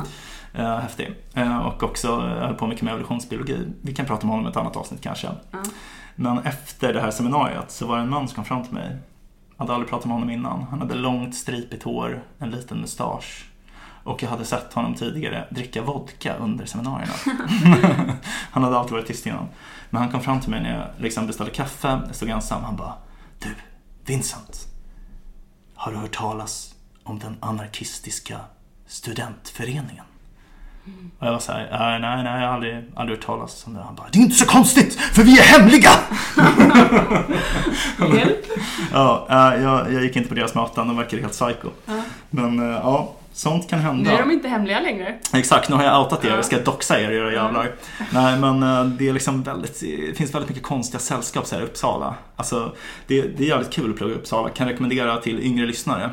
[0.55, 1.15] Eh, häftig.
[1.35, 3.59] Eh, och också höll på mycket med evolutionsbiologi.
[3.83, 5.29] Vi kan prata om honom i ett annat avsnitt kanske.
[5.51, 5.59] Ja.
[6.15, 8.97] Men efter det här seminariet så var det en man som kom fram till mig.
[9.57, 10.63] Jag hade aldrig pratat med honom innan.
[10.71, 13.47] Han hade långt stripigt hår, en liten mustasch.
[14.05, 17.13] Och jag hade sett honom tidigare dricka vodka under seminarierna.
[18.51, 19.49] han hade alltid varit tyst innan.
[19.91, 22.01] Men han kom fram till mig när jag liksom beställde kaffe.
[22.07, 22.65] Jag stod ensam.
[22.65, 22.95] Han bara
[23.39, 23.55] Du,
[24.05, 24.70] Vincent.
[25.81, 26.75] Har du hört talas
[27.05, 28.37] om den anarkistiska
[28.87, 30.05] studentföreningen?
[31.19, 33.83] Och jag var såhär, "Äh, nej, nej, jag har aldrig, aldrig hört talas om det.
[33.83, 35.91] Han bara, det är inte så konstigt, för vi är hemliga!
[38.19, 38.47] Hjälp.
[38.93, 41.69] Ja, äh, jag, jag gick inte på deras möten, de verkade helt psycho.
[41.87, 42.03] Ja.
[42.31, 44.11] Men äh, ja, sånt kan Nu hända.
[44.13, 45.19] är de inte hemliga längre.
[45.33, 46.35] Exakt, nu har jag outat er, Ja.
[46.37, 47.73] jag ska doxa er era jävlar.
[48.13, 51.63] Nej men äh, det är liksom väldigt, det finns väldigt mycket konstiga sällskap så här
[51.63, 52.15] i Uppsala.
[52.37, 52.73] Alltså
[53.07, 56.11] det, det är jävligt kul att plugga i Uppsala, kan rekommendera till yngre lyssnare.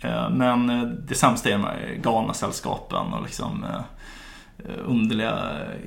[0.00, 3.80] Eh, Men eh, det sämsta är de här galna sällskapen och liksom eh,
[4.86, 5.38] underliga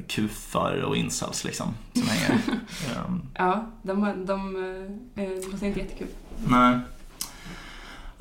[0.08, 1.68] kufar och incels liksom.
[1.94, 2.40] Som hänger.
[3.06, 4.56] Ehm, Ja, de, de, de,
[5.16, 6.08] eh, det låter inte jättekul.
[6.48, 6.80] Nej.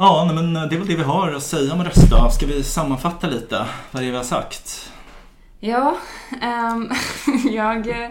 [0.02, 2.30] Ja, nej, men det är väl det vi har att säga om rösta.
[2.30, 4.92] Ska vi sammanfatta lite vad det är vi har sagt?
[5.58, 5.96] Ja,
[6.42, 6.90] ehm,
[7.50, 8.10] jag, eh,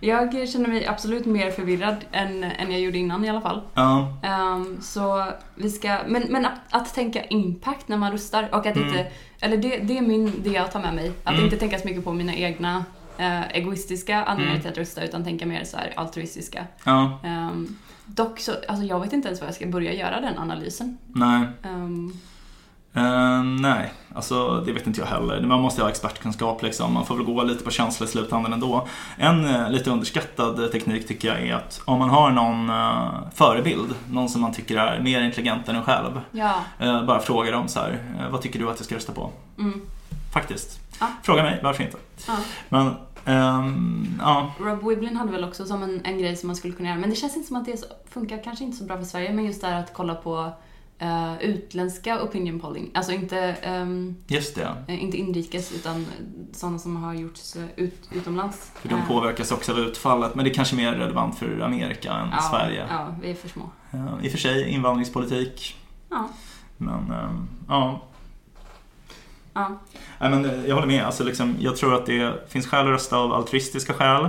[0.00, 3.60] jag känner mig absolut mer förvirrad än, än jag gjorde innan i alla fall.
[3.74, 5.24] Ja, Ehm, så
[5.54, 8.88] vi ska, men, men att, att tänka impact när man röstar och att Mm.
[8.88, 9.06] inte,
[9.40, 11.12] eller det, det är min, det jag tar med mig.
[11.24, 11.44] Att Mm.
[11.44, 12.84] inte tänka så mycket på mina egna
[13.18, 14.62] eh, egoistiska anledningar Mm.
[14.62, 16.64] till att rösta utan tänka mer så här altruistiska.
[16.84, 17.76] ja, Ehm,
[18.06, 20.98] dock så, alltså jag vet inte ens vad jag ska börja göra den analysen.
[21.12, 21.46] nej.
[21.62, 22.12] Ehm,
[22.96, 25.40] Eh, nej, alltså det vet inte jag heller.
[25.40, 26.92] Man måste ha expertkunskap liksom.
[26.92, 28.88] Man får väl gå lite på känsla i slutändan ändå.
[29.16, 33.94] En eh, lite underskattad teknik tycker jag är att om man har någon eh, förebild,
[34.10, 36.20] någon som man tycker är mer intelligent än en själv.
[36.30, 37.98] ja, Eh, bara fråga dem så här,
[38.30, 39.30] vad tycker du att jag ska rösta på?
[39.58, 39.80] mm,
[40.32, 40.80] Faktiskt.
[41.00, 41.06] Ja.
[41.22, 41.96] Fråga mig, varför inte?
[42.26, 42.36] ja.
[42.68, 42.94] Men,
[43.24, 44.52] ehm, ja.
[44.60, 47.10] Rob Wiblin hade väl också som en, en grej som man skulle kunna göra, men
[47.10, 49.44] det känns inte som att det så, funkar kanske inte så bra för Sverige, men
[49.44, 50.52] just det här att kolla på
[50.98, 52.90] eh, utländska opinion polling.
[52.94, 54.68] Alltså inte, ehm, Just det.
[54.88, 56.06] eh, inte inrikes utan
[56.52, 58.70] sådana som har gjorts eh, ut, utomlands.
[58.74, 62.28] För de påverkas också av utfallet, men det är kanske mer relevant för Amerika än
[62.32, 62.86] ja, Sverige.
[62.90, 63.70] Ja, vi är för små.
[63.90, 65.76] Eh, I och för sig invandringspolitik,
[66.10, 66.28] Ja,
[66.76, 68.02] men ehm, ja.
[69.54, 69.80] Ja.
[70.18, 71.04] Nej, men eh, jag håller med.
[71.06, 74.28] Alltså, liksom, jag tror att det finns skäl att rösta av altruistiska skäl.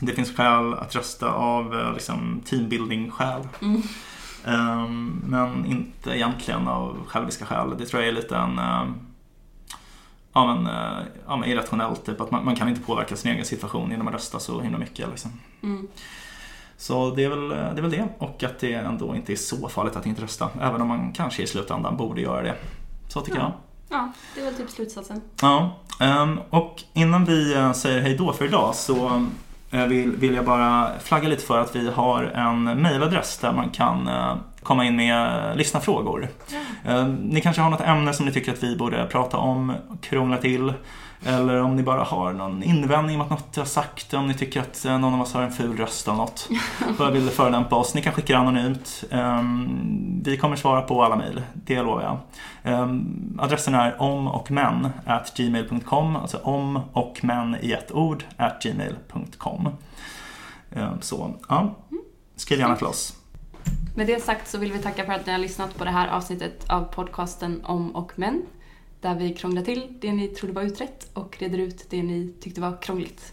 [0.00, 3.48] Det finns skäl att rösta av eh, liksom, teambuilding-skäl.
[3.62, 3.82] Mm.
[4.46, 7.74] Ehm, men inte egentligen av själviska skäl.
[7.78, 8.94] Det tror jag är lite en ehm,
[10.32, 12.06] ja, men, eh, ja, men irrationellt.
[12.06, 14.78] Typ, att man, man kan inte påverka sin egen situation genom att rösta så himla
[14.78, 15.08] mycket.
[15.08, 15.30] Liksom.
[15.62, 15.88] Mm.
[16.76, 18.08] Så det är, väl, det är väl det.
[18.18, 20.48] Och att det ändå inte är så farligt att inte rösta.
[20.60, 22.54] Även om man kanske i slutändan borde göra det.
[23.08, 23.44] Så tycker Ja.
[23.44, 23.52] jag.
[23.92, 25.20] Ja, det är väl typ slutsatsen.
[25.42, 29.26] Ja, ehm, och innan vi eh, säger hej då för idag så
[29.70, 33.70] eh, vill, vill jag bara flagga lite för att vi har en mejladress där man
[33.70, 36.28] kan eh, komma in med lyssnarfrågor.
[36.84, 40.36] Eh, Ni kanske har något ämne som ni tycker att vi borde prata om, krångla
[40.36, 40.72] till.
[41.24, 44.14] Eller om ni bara har någon invändning mot något jag har sagt.
[44.14, 46.48] Om ni tycker att någon av oss har en ful röst eller något.
[46.98, 47.94] Bara vill förolämpa oss.
[47.94, 49.04] Ni kan skicka det anonymt.
[49.10, 52.18] Ehm, Vi kommer svara på alla mejl, det lovar jag.
[52.72, 56.16] Ehm, Adressen är om och men at gmail.com.
[56.16, 57.20] Alltså om och
[57.60, 59.68] i ett ord at gmail.com.
[60.72, 61.74] Ehm, Så ja,
[62.36, 63.16] skriv gärna till oss.
[63.96, 66.08] Med det sagt så vill vi tacka för att ni har lyssnat på det här
[66.08, 68.42] avsnittet av podcasten Om och Men.
[69.02, 72.60] Där vi krånglar till det ni trodde var utrett och reder ut det ni tyckte
[72.60, 73.32] var krångligt.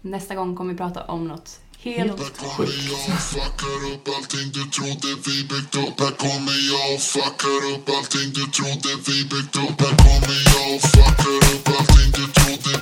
[0.00, 4.48] Nästa gång kommer vi prata om något helt Här kommer jag och fuckar upp allting
[4.52, 9.24] du trodde vi byggt upp Här kommer jag och fuckar upp allting du trodde vi
[9.24, 12.76] byggt upp Här kommer jag och fuckar upp allting du trodde